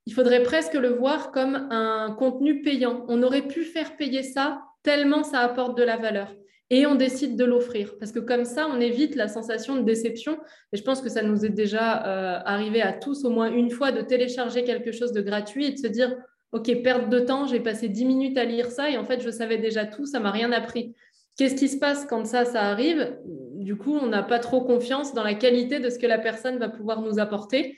il 0.06 0.14
faudrait 0.14 0.42
presque 0.42 0.74
le 0.74 0.90
voir 0.90 1.32
comme 1.32 1.68
un 1.70 2.14
contenu 2.16 2.62
payant. 2.62 3.04
On 3.08 3.22
aurait 3.22 3.46
pu 3.46 3.64
faire 3.64 3.96
payer 3.96 4.22
ça 4.22 4.62
tellement 4.82 5.24
ça 5.24 5.40
apporte 5.40 5.76
de 5.76 5.82
la 5.82 5.96
valeur. 5.96 6.32
Et 6.70 6.86
on 6.86 6.94
décide 6.94 7.36
de 7.36 7.44
l'offrir. 7.44 7.96
Parce 7.98 8.12
que 8.12 8.20
comme 8.20 8.44
ça, 8.44 8.68
on 8.68 8.80
évite 8.80 9.16
la 9.16 9.28
sensation 9.28 9.76
de 9.76 9.82
déception. 9.82 10.38
Et 10.72 10.76
je 10.76 10.82
pense 10.82 11.00
que 11.00 11.08
ça 11.08 11.22
nous 11.22 11.44
est 11.44 11.50
déjà 11.50 12.06
euh, 12.06 12.40
arrivé 12.44 12.82
à 12.82 12.92
tous 12.92 13.24
au 13.24 13.30
moins 13.30 13.50
une 13.52 13.70
fois 13.70 13.90
de 13.92 14.00
télécharger 14.00 14.64
quelque 14.64 14.92
chose 14.92 15.12
de 15.12 15.20
gratuit 15.20 15.66
et 15.66 15.72
de 15.72 15.78
se 15.78 15.88
dire, 15.88 16.16
OK, 16.52 16.70
perte 16.82 17.08
de 17.08 17.18
temps, 17.20 17.46
j'ai 17.46 17.60
passé 17.60 17.88
10 17.88 18.04
minutes 18.04 18.38
à 18.38 18.44
lire 18.44 18.70
ça 18.70 18.90
et 18.90 18.96
en 18.96 19.04
fait, 19.04 19.20
je 19.20 19.30
savais 19.30 19.58
déjà 19.58 19.86
tout, 19.86 20.06
ça 20.06 20.20
m'a 20.20 20.30
rien 20.30 20.52
appris. 20.52 20.94
Qu'est-ce 21.36 21.56
qui 21.56 21.68
se 21.68 21.78
passe 21.78 22.06
quand 22.06 22.24
ça, 22.24 22.44
ça 22.44 22.62
arrive? 22.62 23.16
Du 23.56 23.76
coup, 23.76 23.94
on 23.94 24.06
n'a 24.06 24.22
pas 24.22 24.38
trop 24.38 24.62
confiance 24.62 25.14
dans 25.14 25.24
la 25.24 25.34
qualité 25.34 25.80
de 25.80 25.90
ce 25.90 25.98
que 25.98 26.06
la 26.06 26.18
personne 26.18 26.58
va 26.58 26.68
pouvoir 26.68 27.02
nous 27.02 27.18
apporter 27.18 27.76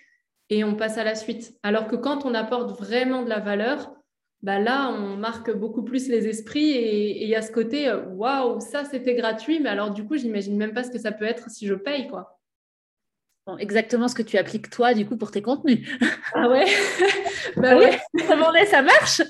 et 0.50 0.64
on 0.64 0.74
passe 0.74 0.98
à 0.98 1.04
la 1.04 1.14
suite. 1.14 1.54
Alors 1.62 1.86
que 1.86 1.96
quand 1.96 2.24
on 2.24 2.34
apporte 2.34 2.78
vraiment 2.78 3.22
de 3.22 3.28
la 3.28 3.40
valeur, 3.40 3.92
bah 4.42 4.60
là, 4.60 4.90
on 4.90 5.16
marque 5.16 5.50
beaucoup 5.50 5.82
plus 5.82 6.08
les 6.08 6.28
esprits 6.28 6.70
et 6.70 7.24
il 7.24 7.28
y 7.28 7.34
a 7.34 7.42
ce 7.42 7.50
côté 7.50 7.88
euh, 7.88 8.04
waouh, 8.06 8.60
ça 8.60 8.84
c'était 8.84 9.14
gratuit, 9.14 9.58
mais 9.58 9.68
alors 9.68 9.90
du 9.90 10.04
coup, 10.04 10.16
j'imagine 10.16 10.56
même 10.56 10.72
pas 10.72 10.84
ce 10.84 10.90
que 10.90 10.98
ça 10.98 11.10
peut 11.10 11.24
être 11.24 11.50
si 11.50 11.66
je 11.66 11.74
paye 11.74 12.06
quoi. 12.06 12.38
exactement 13.58 14.06
ce 14.06 14.14
que 14.14 14.22
tu 14.22 14.38
appliques 14.38 14.70
toi 14.70 14.94
du 14.94 15.06
coup 15.06 15.16
pour 15.16 15.30
tes 15.30 15.42
contenus. 15.42 15.88
Ah 16.34 16.48
ouais? 16.48 16.66
Bah 17.56 17.76
oui, 17.78 17.86
ça, 18.20 18.66
ça 18.66 18.82
marche? 18.82 19.22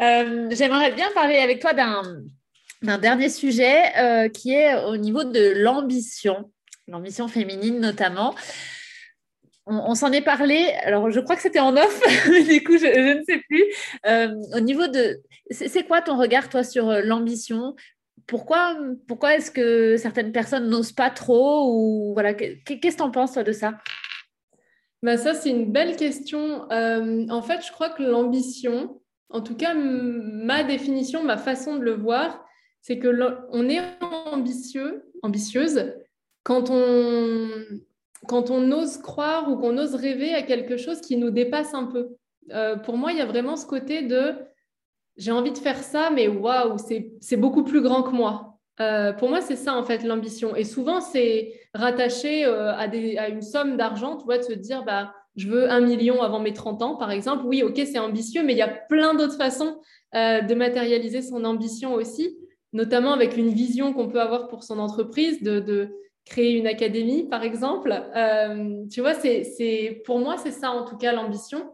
Euh, 0.00 0.48
j'aimerais 0.50 0.92
bien 0.92 1.10
parler 1.14 1.36
avec 1.36 1.60
toi 1.60 1.72
d'un 1.72 2.98
dernier 2.98 3.28
sujet 3.28 3.96
euh, 3.96 4.28
qui 4.28 4.52
est 4.52 4.74
au 4.84 4.96
niveau 4.96 5.24
de 5.24 5.52
l'ambition, 5.56 6.50
l'ambition 6.86 7.26
féminine 7.28 7.80
notamment. 7.80 8.34
On, 9.66 9.94
s'en 9.94 10.12
est 10.12 10.20
parlé, 10.20 10.74
alors 10.82 11.10
je 11.10 11.20
crois 11.20 11.36
que 11.36 11.42
c'était 11.42 11.60
en 11.60 11.74
off, 11.74 12.00
du 12.48 12.62
coup 12.62 12.76
je, 12.76 13.18
ne 13.18 13.24
sais 13.24 13.42
plus. 13.48 13.64
Euh, 14.06 14.34
au 14.54 14.60
niveau 14.60 14.88
de, 14.88 15.22
c'est 15.50 15.86
quoi 15.86 16.02
ton 16.02 16.18
regard 16.18 16.50
toi 16.50 16.62
sur 16.62 16.90
l'ambition? 17.02 17.74
Pourquoi, 18.26 18.76
pourquoi 19.08 19.36
est-ce 19.36 19.50
que 19.50 19.96
certaines 19.96 20.32
personnes 20.32 20.68
n'osent 20.68 20.92
pas 20.92 21.08
trop 21.08 21.70
ou 21.72 22.12
voilà 22.12 22.34
qu'est-ce 22.34 22.78
que 22.78 22.96
tu 22.96 23.02
en 23.02 23.10
penses 23.10 23.32
toi 23.32 23.42
de 23.42 23.52
ça? 23.52 23.78
Bah 25.02 25.16
ça 25.16 25.32
c'est 25.32 25.50
une 25.50 25.72
belle 25.72 25.96
question. 25.96 26.66
en 26.70 27.42
fait, 27.42 27.64
je 27.66 27.72
crois 27.72 27.88
que 27.88 28.02
l'ambition, 28.02 29.00
en 29.30 29.40
tout 29.40 29.56
cas, 29.56 29.72
ma 29.74 30.62
définition, 30.62 31.24
ma 31.24 31.38
façon 31.38 31.76
de 31.76 31.82
le 31.84 31.94
voir, 31.94 32.44
c'est 32.82 32.98
que 32.98 33.08
on 33.50 33.68
est 33.70 33.80
ambitieux, 34.30 35.10
ambitieuse 35.22 35.94
quand 36.42 36.68
on, 36.68 37.48
quand 38.26 38.50
on 38.50 38.70
ose 38.72 38.98
croire 38.98 39.50
ou 39.50 39.56
qu'on 39.56 39.78
ose 39.78 39.94
rêver 39.94 40.34
à 40.34 40.42
quelque 40.42 40.76
chose 40.76 41.00
qui 41.00 41.16
nous 41.16 41.30
dépasse 41.30 41.74
un 41.74 41.84
peu. 41.84 42.16
Euh, 42.52 42.76
pour 42.76 42.96
moi, 42.96 43.12
il 43.12 43.18
y 43.18 43.22
a 43.22 43.26
vraiment 43.26 43.56
ce 43.56 43.66
côté 43.66 44.02
de 44.02 44.34
j'ai 45.16 45.30
envie 45.30 45.52
de 45.52 45.58
faire 45.58 45.78
ça, 45.78 46.10
mais 46.10 46.26
waouh, 46.26 46.76
c'est 46.78 47.36
beaucoup 47.36 47.62
plus 47.62 47.80
grand 47.80 48.02
que 48.02 48.10
moi. 48.10 48.58
Euh, 48.80 49.12
pour 49.12 49.28
moi, 49.28 49.40
c'est 49.40 49.56
ça 49.56 49.74
en 49.74 49.84
fait 49.84 50.02
l'ambition. 50.02 50.56
Et 50.56 50.64
souvent, 50.64 51.00
c'est 51.00 51.52
rattaché 51.72 52.44
euh, 52.44 52.72
à, 52.72 52.88
à, 52.88 53.28
une 53.28 53.42
somme 53.42 53.76
d'argent, 53.76 54.16
tu 54.16 54.24
vois, 54.24 54.38
de 54.38 54.42
se 54.42 54.52
dire 54.52 54.84
bah 54.84 55.14
je 55.36 55.48
veux 55.48 55.70
un 55.70 55.80
million 55.80 56.22
avant 56.22 56.40
mes 56.40 56.52
30 56.52 56.82
ans, 56.82 56.96
par 56.96 57.10
exemple. 57.10 57.44
Oui, 57.46 57.62
ok, 57.62 57.76
c'est 57.76 57.98
ambitieux, 57.98 58.42
mais 58.44 58.52
il 58.52 58.58
y 58.58 58.62
a 58.62 58.68
plein 58.68 59.14
d'autres 59.14 59.36
façons 59.36 59.80
de 60.12 60.54
matérialiser 60.54 61.22
son 61.22 61.44
ambition 61.44 61.94
aussi, 61.94 62.38
notamment 62.72 63.12
avec 63.12 63.36
une 63.36 63.48
vision 63.48 63.92
qu'on 63.92 64.06
peut 64.06 64.20
avoir 64.20 64.46
pour 64.46 64.62
son 64.62 64.78
entreprise, 64.78 65.42
de, 65.42 65.88
créer 66.24 66.52
une 66.52 66.66
académie, 66.66 67.28
par 67.28 67.42
exemple. 67.42 67.92
Euh, 68.16 68.84
tu 68.90 69.00
vois, 69.00 69.14
c'est, 69.14 70.02
pour 70.04 70.18
moi, 70.18 70.36
c'est 70.38 70.50
ça 70.50 70.70
en 70.70 70.84
tout 70.84 70.96
cas 70.96 71.12
l'ambition. 71.12 71.72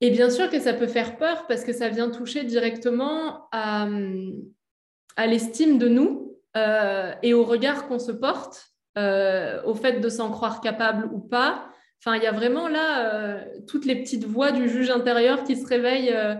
Et 0.00 0.10
bien 0.10 0.30
sûr 0.30 0.48
que 0.48 0.58
ça 0.58 0.72
peut 0.72 0.86
faire 0.86 1.18
peur 1.18 1.46
parce 1.46 1.62
que 1.62 1.72
ça 1.72 1.88
vient 1.88 2.08
toucher 2.10 2.44
directement 2.44 3.48
à, 3.52 3.86
l'estime 5.26 5.78
de 5.78 5.88
nous 5.88 6.38
euh, 6.56 7.12
et 7.22 7.34
au 7.34 7.44
regard 7.44 7.86
qu'on 7.86 7.98
se 7.98 8.12
porte, 8.12 8.68
au 8.96 9.74
fait 9.74 10.00
de 10.00 10.08
s'en 10.08 10.30
croire 10.30 10.60
capable 10.60 11.10
ou 11.12 11.20
pas, 11.20 11.70
Enfin, 12.02 12.16
il 12.16 12.22
y 12.22 12.26
a 12.26 12.32
vraiment 12.32 12.66
là 12.68 13.12
euh, 13.12 13.44
toutes 13.68 13.84
les 13.84 13.96
petites 13.96 14.24
voix 14.24 14.52
du 14.52 14.70
juge 14.70 14.88
intérieur 14.90 15.44
qui 15.44 15.54
se 15.54 15.66
réveillent 15.66 16.14
euh, 16.14 16.34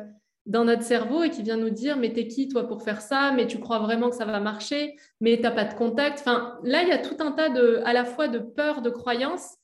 dans 0.50 0.64
notre 0.64 0.82
cerveau 0.82 1.22
et 1.22 1.30
qui 1.30 1.42
vient 1.42 1.56
nous 1.56 1.70
dire 1.70 1.96
mais 1.96 2.12
t'es 2.12 2.26
qui 2.26 2.48
toi 2.48 2.66
pour 2.66 2.82
faire 2.82 3.00
ça? 3.00 3.32
Mais 3.32 3.46
tu 3.46 3.58
crois 3.58 3.78
vraiment 3.78 4.10
que 4.10 4.16
ça 4.16 4.24
va 4.24 4.40
marcher? 4.40 4.96
Mais 5.20 5.38
t'as 5.40 5.52
pas 5.52 5.64
de 5.64 5.74
contact? 5.74 6.18
Enfin, 6.20 6.58
là, 6.64 6.82
il 6.82 6.88
y 6.88 6.92
a 6.92 6.98
tout 6.98 7.16
un 7.20 7.30
tas 7.32 7.48
de, 7.48 7.80
à 7.84 7.92
la 7.92 8.04
fois 8.04 8.28
de 8.28 8.38
peur, 8.38 8.82
de 8.82 8.90
croyances 8.90 9.56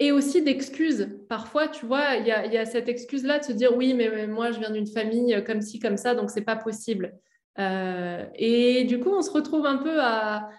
et 0.00 0.12
aussi 0.12 0.42
d'excuses. 0.42 1.16
Parfois, 1.28 1.68
tu 1.68 1.86
vois, 1.86 2.16
il 2.16 2.26
y 2.26 2.32
a, 2.32 2.66
cette 2.66 2.88
excuse-là 2.88 3.38
de 3.38 3.44
se 3.44 3.52
dire 3.52 3.76
oui, 3.76 3.94
mais, 3.94 4.26
moi, 4.26 4.50
je 4.50 4.58
viens 4.58 4.70
d'une 4.70 4.86
famille 4.86 5.42
comme 5.44 5.62
ci, 5.62 5.78
comme 5.78 5.96
ça, 5.96 6.14
donc 6.14 6.30
c'est 6.30 6.42
pas 6.42 6.56
possible. 6.56 7.14
Euh, 7.58 8.24
et 8.34 8.84
du 8.84 8.98
coup, 8.98 9.10
on 9.10 9.22
se 9.22 9.30
retrouve 9.30 9.64
un 9.64 9.78
peu 9.78 10.00
à, 10.00 10.50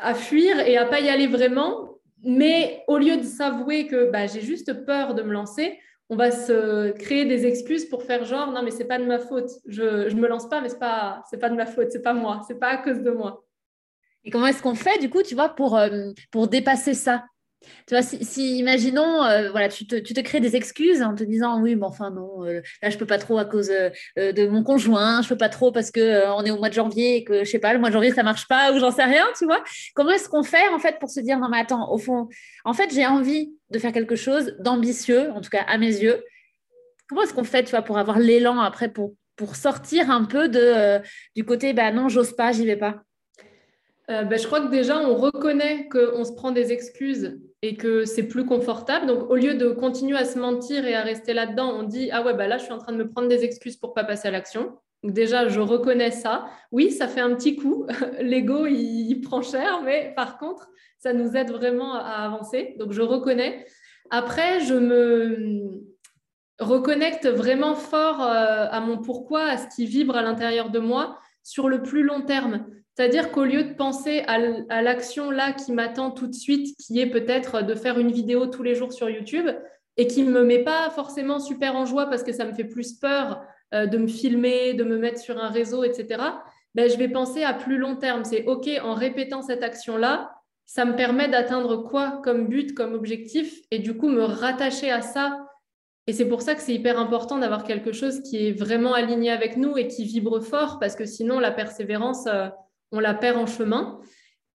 à 0.00 0.14
fuir 0.14 0.58
et 0.58 0.76
à 0.76 0.86
pas 0.86 1.00
y 1.00 1.08
aller 1.08 1.26
vraiment 1.26 1.96
mais 2.22 2.82
au 2.88 2.98
lieu 2.98 3.16
de 3.16 3.22
s'avouer 3.22 3.86
que 3.86 4.10
bah, 4.10 4.26
j'ai 4.26 4.40
juste 4.40 4.84
peur 4.84 5.14
de 5.14 5.22
me 5.22 5.32
lancer, 5.32 5.78
on 6.08 6.16
va 6.16 6.30
se 6.30 6.92
créer 6.92 7.24
des 7.24 7.46
excuses 7.46 7.84
pour 7.84 8.02
faire 8.02 8.24
genre 8.24 8.52
non 8.52 8.62
mais 8.62 8.70
c'est 8.70 8.84
pas 8.84 8.98
de 8.98 9.04
ma 9.04 9.18
faute, 9.18 9.50
je, 9.66 10.08
je 10.08 10.14
me 10.16 10.28
lance 10.28 10.48
pas 10.48 10.60
mais 10.60 10.68
c'est 10.68 10.78
pas 10.78 11.22
c'est 11.30 11.38
pas 11.38 11.50
de 11.50 11.56
ma 11.56 11.66
faute, 11.66 11.90
c'est 11.90 12.02
pas 12.02 12.14
moi, 12.14 12.42
c'est 12.46 12.58
pas 12.58 12.68
à 12.68 12.76
cause 12.78 13.02
de 13.02 13.10
moi. 13.10 13.46
Et 14.26 14.30
comment 14.30 14.48
est-ce 14.48 14.60
qu'on 14.60 14.74
fait 14.74 14.98
du 14.98 15.08
coup, 15.08 15.22
tu 15.22 15.36
vois, 15.36 15.50
pour, 15.50 15.76
euh, 15.76 16.10
pour 16.32 16.48
dépasser 16.48 16.94
ça? 16.94 17.24
Tu 17.86 17.94
vois, 17.94 18.02
si, 18.02 18.58
imaginons, 18.58 19.24
euh, 19.24 19.50
voilà, 19.50 19.68
tu 19.68 19.86
te, 19.86 20.20
crées 20.20 20.40
des 20.40 20.56
excuses 20.56 21.02
en 21.02 21.14
te 21.14 21.24
disant 21.24 21.60
oui, 21.60 21.76
mais 21.76 21.84
enfin 21.84 22.10
non, 22.10 22.44
euh, 22.44 22.60
là 22.82 22.90
je 22.90 22.98
peux 22.98 23.06
pas 23.06 23.18
trop 23.18 23.38
à 23.38 23.44
cause 23.44 23.70
euh, 23.70 24.32
de 24.32 24.46
mon 24.46 24.62
conjoint, 24.62 25.22
je 25.22 25.28
peux 25.28 25.36
pas 25.36 25.48
trop 25.48 25.72
parce 25.72 25.90
que 25.90 26.26
on 26.36 26.44
est 26.44 26.50
au 26.50 26.58
mois 26.58 26.68
de 26.68 26.74
janvier 26.74 27.16
et 27.16 27.24
que 27.24 27.44
je 27.44 27.50
sais 27.50 27.58
pas, 27.58 27.72
le 27.72 27.78
mois 27.78 27.88
de 27.88 27.94
janvier 27.94 28.12
ça 28.12 28.22
marche 28.22 28.48
pas 28.48 28.72
ou 28.72 28.78
j'en 28.78 28.90
sais 28.90 29.04
rien, 29.04 29.24
tu 29.38 29.44
vois. 29.44 29.62
Comment 29.94 30.10
est-ce 30.10 30.28
qu'on 30.28 30.42
fait 30.42 30.68
en 30.68 30.78
fait 30.78 30.98
pour 30.98 31.10
se 31.10 31.20
dire 31.20 31.38
non 31.38 31.48
mais 31.48 31.58
attends, 31.58 31.90
au 31.92 31.98
fond, 31.98 32.28
en 32.64 32.74
fait 32.74 32.92
j'ai 32.92 33.06
envie 33.06 33.52
de 33.70 33.78
faire 33.78 33.92
quelque 33.92 34.16
chose 34.16 34.56
d'ambitieux, 34.60 35.30
en 35.32 35.40
tout 35.40 35.50
cas 35.50 35.62
à 35.62 35.78
mes 35.78 35.86
yeux. 35.86 36.22
Comment 37.08 37.22
est-ce 37.22 37.34
qu'on 37.34 37.44
fait, 37.44 37.62
tu 37.64 37.70
vois, 37.70 37.82
pour 37.82 37.98
avoir 37.98 38.18
l'élan 38.18 38.58
après 38.60 38.88
pour 38.88 39.14
pour 39.36 39.54
sortir 39.54 40.10
un 40.10 40.24
peu 40.24 40.48
de 40.48 41.00
du 41.34 41.44
côté 41.44 41.72
bah 41.72 41.92
non 41.92 42.08
j'ose 42.08 42.34
pas, 42.34 42.52
j'y 42.52 42.66
vais 42.66 42.76
pas? 42.76 43.05
Ben, 44.08 44.38
je 44.38 44.46
crois 44.46 44.60
que 44.60 44.70
déjà, 44.70 45.00
on 45.00 45.16
reconnaît 45.16 45.88
qu'on 45.88 46.24
se 46.24 46.32
prend 46.32 46.52
des 46.52 46.72
excuses 46.72 47.40
et 47.62 47.76
que 47.76 48.04
c'est 48.04 48.22
plus 48.22 48.46
confortable. 48.46 49.06
Donc, 49.06 49.28
au 49.30 49.34
lieu 49.34 49.54
de 49.54 49.70
continuer 49.70 50.16
à 50.16 50.24
se 50.24 50.38
mentir 50.38 50.86
et 50.86 50.94
à 50.94 51.02
rester 51.02 51.34
là-dedans, 51.34 51.72
on 51.76 51.82
dit 51.82 52.10
Ah 52.12 52.22
ouais, 52.22 52.34
bah 52.34 52.46
là, 52.46 52.58
je 52.58 52.64
suis 52.64 52.72
en 52.72 52.78
train 52.78 52.92
de 52.92 52.98
me 52.98 53.08
prendre 53.08 53.28
des 53.28 53.44
excuses 53.44 53.76
pour 53.76 53.94
pas 53.94 54.04
passer 54.04 54.28
à 54.28 54.30
l'action. 54.30 54.78
Donc, 55.02 55.12
déjà, 55.12 55.48
je 55.48 55.60
reconnais 55.60 56.12
ça. 56.12 56.46
Oui, 56.70 56.92
ça 56.92 57.08
fait 57.08 57.20
un 57.20 57.34
petit 57.34 57.56
coup. 57.56 57.86
L'ego, 58.20 58.66
il, 58.66 59.20
prend 59.20 59.42
cher, 59.42 59.82
mais 59.84 60.12
par 60.14 60.38
contre, 60.38 60.68
ça 60.98 61.12
nous 61.12 61.36
aide 61.36 61.50
vraiment 61.50 61.94
à 61.94 62.24
avancer. 62.24 62.76
Donc, 62.78 62.92
je 62.92 63.02
reconnais. 63.02 63.66
Après, 64.10 64.60
je 64.60 64.74
me 64.74 65.82
reconnecte 66.60 67.26
vraiment 67.26 67.74
fort 67.74 68.22
euh, 68.22 68.66
à 68.70 68.80
mon 68.80 68.98
pourquoi, 68.98 69.42
à 69.42 69.56
ce 69.56 69.66
qui 69.74 69.86
vibre 69.86 70.16
à 70.16 70.22
l'intérieur 70.22 70.70
de 70.70 70.78
moi 70.78 71.18
sur 71.42 71.68
le 71.68 71.82
plus 71.82 72.02
long 72.02 72.22
terme. 72.22 72.66
C'est-à-dire 72.96 73.30
qu'au 73.30 73.44
lieu 73.44 73.62
de 73.62 73.74
penser 73.74 74.20
à 74.26 74.80
l'action 74.80 75.30
là 75.30 75.52
qui 75.52 75.72
m'attend 75.72 76.10
tout 76.10 76.26
de 76.26 76.34
suite, 76.34 76.74
qui 76.78 76.98
est 76.98 77.10
peut-être 77.10 77.62
de 77.62 77.74
faire 77.74 77.98
une 77.98 78.10
vidéo 78.10 78.46
tous 78.46 78.62
les 78.62 78.74
jours 78.74 78.94
sur 78.94 79.10
YouTube 79.10 79.50
et 79.98 80.06
qui 80.06 80.22
ne 80.22 80.30
me 80.30 80.42
met 80.42 80.60
pas 80.60 80.88
forcément 80.88 81.38
super 81.38 81.76
en 81.76 81.84
joie 81.84 82.06
parce 82.06 82.22
que 82.22 82.32
ça 82.32 82.46
me 82.46 82.54
fait 82.54 82.64
plus 82.64 82.94
peur 82.94 83.42
euh, 83.74 83.84
de 83.84 83.98
me 83.98 84.06
filmer, 84.06 84.72
de 84.72 84.82
me 84.82 84.96
mettre 84.96 85.20
sur 85.20 85.36
un 85.38 85.48
réseau, 85.48 85.84
etc., 85.84 86.22
ben, 86.74 86.90
je 86.90 86.96
vais 86.96 87.08
penser 87.08 87.42
à 87.42 87.54
plus 87.54 87.78
long 87.78 87.96
terme. 87.96 88.24
C'est 88.24 88.44
OK, 88.44 88.68
en 88.82 88.92
répétant 88.92 89.40
cette 89.40 89.62
action-là, 89.62 90.30
ça 90.66 90.84
me 90.84 90.94
permet 90.94 91.28
d'atteindre 91.28 91.76
quoi 91.78 92.20
comme 92.22 92.48
but, 92.48 92.74
comme 92.74 92.92
objectif, 92.94 93.60
et 93.70 93.78
du 93.78 93.96
coup 93.96 94.08
me 94.08 94.24
rattacher 94.24 94.90
à 94.90 95.00
ça. 95.00 95.46
Et 96.06 96.12
c'est 96.12 96.28
pour 96.28 96.42
ça 96.42 96.54
que 96.54 96.60
c'est 96.60 96.74
hyper 96.74 96.98
important 96.98 97.38
d'avoir 97.38 97.64
quelque 97.64 97.92
chose 97.92 98.20
qui 98.22 98.46
est 98.46 98.52
vraiment 98.52 98.92
aligné 98.92 99.30
avec 99.30 99.56
nous 99.56 99.76
et 99.76 99.86
qui 99.86 100.04
vibre 100.04 100.40
fort, 100.40 100.78
parce 100.78 100.96
que 100.96 101.04
sinon 101.04 101.38
la 101.38 101.50
persévérance... 101.50 102.26
Euh, 102.26 102.48
on 102.92 103.00
la 103.00 103.14
perd 103.14 103.36
en 103.36 103.46
chemin. 103.46 104.00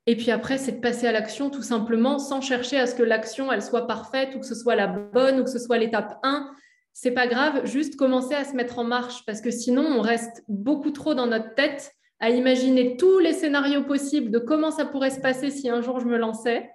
Et 0.07 0.15
puis 0.15 0.31
après, 0.31 0.57
c'est 0.57 0.73
de 0.73 0.81
passer 0.81 1.07
à 1.07 1.11
l'action 1.11 1.49
tout 1.49 1.61
simplement 1.61 2.17
sans 2.17 2.41
chercher 2.41 2.77
à 2.79 2.87
ce 2.87 2.95
que 2.95 3.03
l'action, 3.03 3.51
elle 3.51 3.61
soit 3.61 3.87
parfaite 3.87 4.35
ou 4.35 4.39
que 4.39 4.45
ce 4.45 4.55
soit 4.55 4.75
la 4.75 4.87
bonne 4.87 5.39
ou 5.39 5.43
que 5.43 5.49
ce 5.49 5.59
soit 5.59 5.77
l'étape 5.77 6.19
1. 6.23 6.49
C'est 6.93 7.11
pas 7.11 7.27
grave, 7.27 7.65
juste 7.65 7.95
commencer 7.95 8.33
à 8.33 8.43
se 8.43 8.53
mettre 8.53 8.79
en 8.79 8.83
marche 8.83 9.23
parce 9.25 9.41
que 9.41 9.51
sinon, 9.51 9.85
on 9.85 10.01
reste 10.01 10.43
beaucoup 10.47 10.91
trop 10.91 11.13
dans 11.13 11.27
notre 11.27 11.53
tête 11.53 11.91
à 12.19 12.29
imaginer 12.29 12.97
tous 12.97 13.19
les 13.19 13.33
scénarios 13.33 13.83
possibles 13.83 14.31
de 14.31 14.39
comment 14.39 14.71
ça 14.71 14.85
pourrait 14.85 15.09
se 15.11 15.19
passer 15.19 15.49
si 15.49 15.69
un 15.69 15.81
jour 15.81 15.99
je 15.99 16.05
me 16.05 16.17
lançais. 16.17 16.69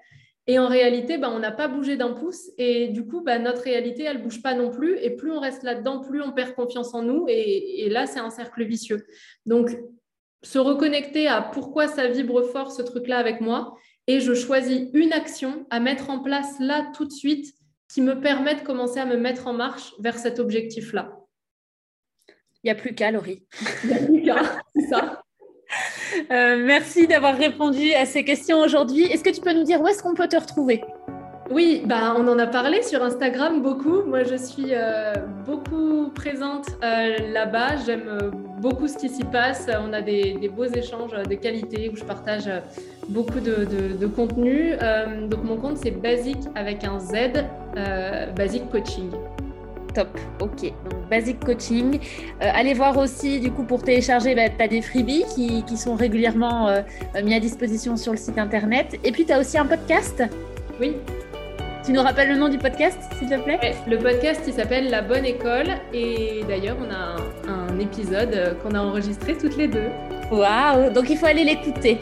Et 0.48 0.60
en 0.60 0.68
réalité, 0.68 1.18
bah, 1.18 1.30
on 1.32 1.40
n'a 1.40 1.50
pas 1.50 1.66
bougé 1.66 1.96
d'un 1.96 2.12
pouce. 2.12 2.50
Et 2.56 2.88
du 2.88 3.04
coup, 3.04 3.20
bah, 3.20 3.38
notre 3.38 3.62
réalité, 3.62 4.04
elle 4.04 4.18
ne 4.18 4.22
bouge 4.22 4.42
pas 4.42 4.54
non 4.54 4.70
plus. 4.70 4.96
Et 4.98 5.10
plus 5.10 5.32
on 5.32 5.40
reste 5.40 5.64
là-dedans, 5.64 6.00
plus 6.00 6.22
on 6.22 6.32
perd 6.32 6.54
confiance 6.54 6.94
en 6.94 7.02
nous. 7.02 7.26
Et, 7.28 7.84
et 7.84 7.88
là, 7.88 8.06
c'est 8.06 8.20
un 8.20 8.30
cercle 8.30 8.64
vicieux. 8.64 9.04
Donc, 9.44 9.76
se 10.46 10.58
reconnecter 10.58 11.26
à 11.26 11.42
pourquoi 11.42 11.88
ça 11.88 12.06
vibre 12.06 12.42
fort 12.44 12.70
ce 12.70 12.82
truc-là 12.82 13.18
avec 13.18 13.40
moi. 13.40 13.76
Et 14.06 14.20
je 14.20 14.32
choisis 14.32 14.88
une 14.94 15.12
action 15.12 15.66
à 15.70 15.80
mettre 15.80 16.08
en 16.08 16.20
place 16.20 16.54
là 16.60 16.86
tout 16.96 17.04
de 17.04 17.12
suite 17.12 17.52
qui 17.92 18.00
me 18.00 18.20
permet 18.20 18.54
de 18.54 18.60
commencer 18.60 19.00
à 19.00 19.06
me 19.06 19.16
mettre 19.16 19.48
en 19.48 19.52
marche 19.52 19.94
vers 19.98 20.16
cet 20.16 20.38
objectif-là. 20.38 21.12
Il 22.62 22.66
n'y 22.66 22.70
a 22.70 22.74
plus 22.76 22.94
qu'à, 22.94 23.10
Laurie. 23.10 23.44
Il 23.84 23.90
n'y 23.90 23.94
a 23.94 23.98
plus 23.98 24.22
qu'à, 24.22 24.62
c'est 24.74 24.86
ça. 24.86 25.22
Euh, 26.30 26.62
merci 26.64 27.08
d'avoir 27.08 27.36
répondu 27.36 27.92
à 27.94 28.06
ces 28.06 28.24
questions 28.24 28.60
aujourd'hui. 28.60 29.02
Est-ce 29.02 29.24
que 29.24 29.30
tu 29.30 29.40
peux 29.40 29.52
nous 29.52 29.64
dire 29.64 29.80
où 29.80 29.88
est-ce 29.88 30.02
qu'on 30.02 30.14
peut 30.14 30.28
te 30.28 30.36
retrouver? 30.36 30.80
Oui, 31.50 31.82
bah, 31.84 32.14
on 32.16 32.26
en 32.28 32.38
a 32.38 32.46
parlé 32.46 32.82
sur 32.82 33.02
Instagram 33.02 33.62
beaucoup. 33.62 34.02
Moi, 34.02 34.24
je 34.24 34.36
suis 34.36 34.68
euh, 34.70 35.14
beaucoup 35.46 36.10
présente 36.14 36.66
euh, 36.82 37.16
là-bas. 37.32 37.76
J'aime 37.84 38.30
beaucoup 38.60 38.88
ce 38.88 38.96
qui 38.96 39.08
s'y 39.08 39.24
passe. 39.24 39.66
On 39.86 39.92
a 39.92 40.02
des, 40.02 40.50
beaux 40.54 40.64
échanges 40.64 41.12
de 41.12 41.34
qualité 41.34 41.90
où 41.92 41.96
je 41.96 42.04
partage 42.04 42.50
beaucoup 43.08 43.40
de, 43.40 44.06
contenu. 44.06 44.72
donc, 45.28 45.44
mon 45.44 45.56
compte, 45.56 45.78
c'est 45.78 45.90
Basic 45.90 46.38
avec 46.54 46.84
un 46.84 46.98
Z, 46.98 47.44
Basic 48.36 48.68
Coaching. 48.70 49.10
Top, 49.96 50.08
ok. 50.40 50.60
Donc, 50.60 51.08
Basic 51.08 51.42
Coaching. 51.42 51.98
Euh, 52.42 52.50
allez 52.52 52.74
voir 52.74 52.98
aussi, 52.98 53.40
du 53.40 53.50
coup, 53.50 53.62
pour 53.62 53.82
télécharger, 53.82 54.34
bah, 54.34 54.50
tu 54.50 54.62
as 54.62 54.68
des 54.68 54.82
freebies 54.82 55.24
qui, 55.34 55.76
sont 55.78 55.94
régulièrement 55.94 56.68
euh, 56.68 56.82
mis 57.24 57.32
à 57.32 57.40
disposition 57.40 57.96
sur 57.96 58.12
le 58.12 58.18
site 58.18 58.36
internet. 58.36 58.98
Et 59.04 59.10
puis, 59.10 59.24
tu 59.24 59.32
as 59.32 59.40
aussi 59.40 59.56
un 59.56 59.64
podcast? 59.64 60.22
Oui. 60.78 60.96
Tu 61.86 61.92
nous 61.92 62.02
rappelles 62.02 62.30
le 62.30 62.34
nom 62.34 62.48
du 62.48 62.58
podcast, 62.58 62.98
s'il 63.16 63.28
te 63.28 63.38
plaît? 63.38 63.60
Le 63.86 63.96
podcast, 63.96 64.42
il 64.44 64.52
s'appelle 64.52 64.90
La 64.90 65.02
Bonne 65.02 65.24
École. 65.24 65.68
Et 65.94 66.42
d'ailleurs, 66.48 66.76
on 66.80 66.92
a 66.92 67.14
un 67.48 67.78
épisode 67.78 68.34
euh, 68.34 68.54
qu'on 68.54 68.74
a 68.74 68.80
enregistré 68.80 69.38
toutes 69.38 69.56
les 69.56 69.68
deux. 69.68 69.86
Waouh 70.32 70.92
Donc 70.92 71.08
il 71.10 71.16
faut 71.16 71.26
aller 71.26 71.44
l'écouter. 71.44 71.98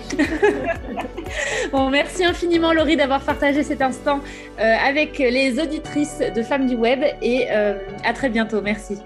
bon, 1.72 1.90
merci 1.90 2.24
infiniment 2.24 2.72
Laurie 2.72 2.96
d'avoir 2.96 3.20
partagé 3.20 3.62
cet 3.62 3.82
instant 3.82 4.20
euh, 4.58 4.74
avec 4.88 5.18
les 5.18 5.60
auditrices 5.60 6.22
de 6.34 6.42
Femmes 6.42 6.66
du 6.66 6.76
Web 6.76 7.04
et 7.20 7.48
euh, 7.50 7.76
à 8.04 8.14
très 8.14 8.30
bientôt. 8.30 8.62
Merci. 8.62 8.96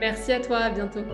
Merci 0.00 0.32
à 0.32 0.40
toi, 0.40 0.58
à 0.58 0.70
bientôt. 0.70 1.04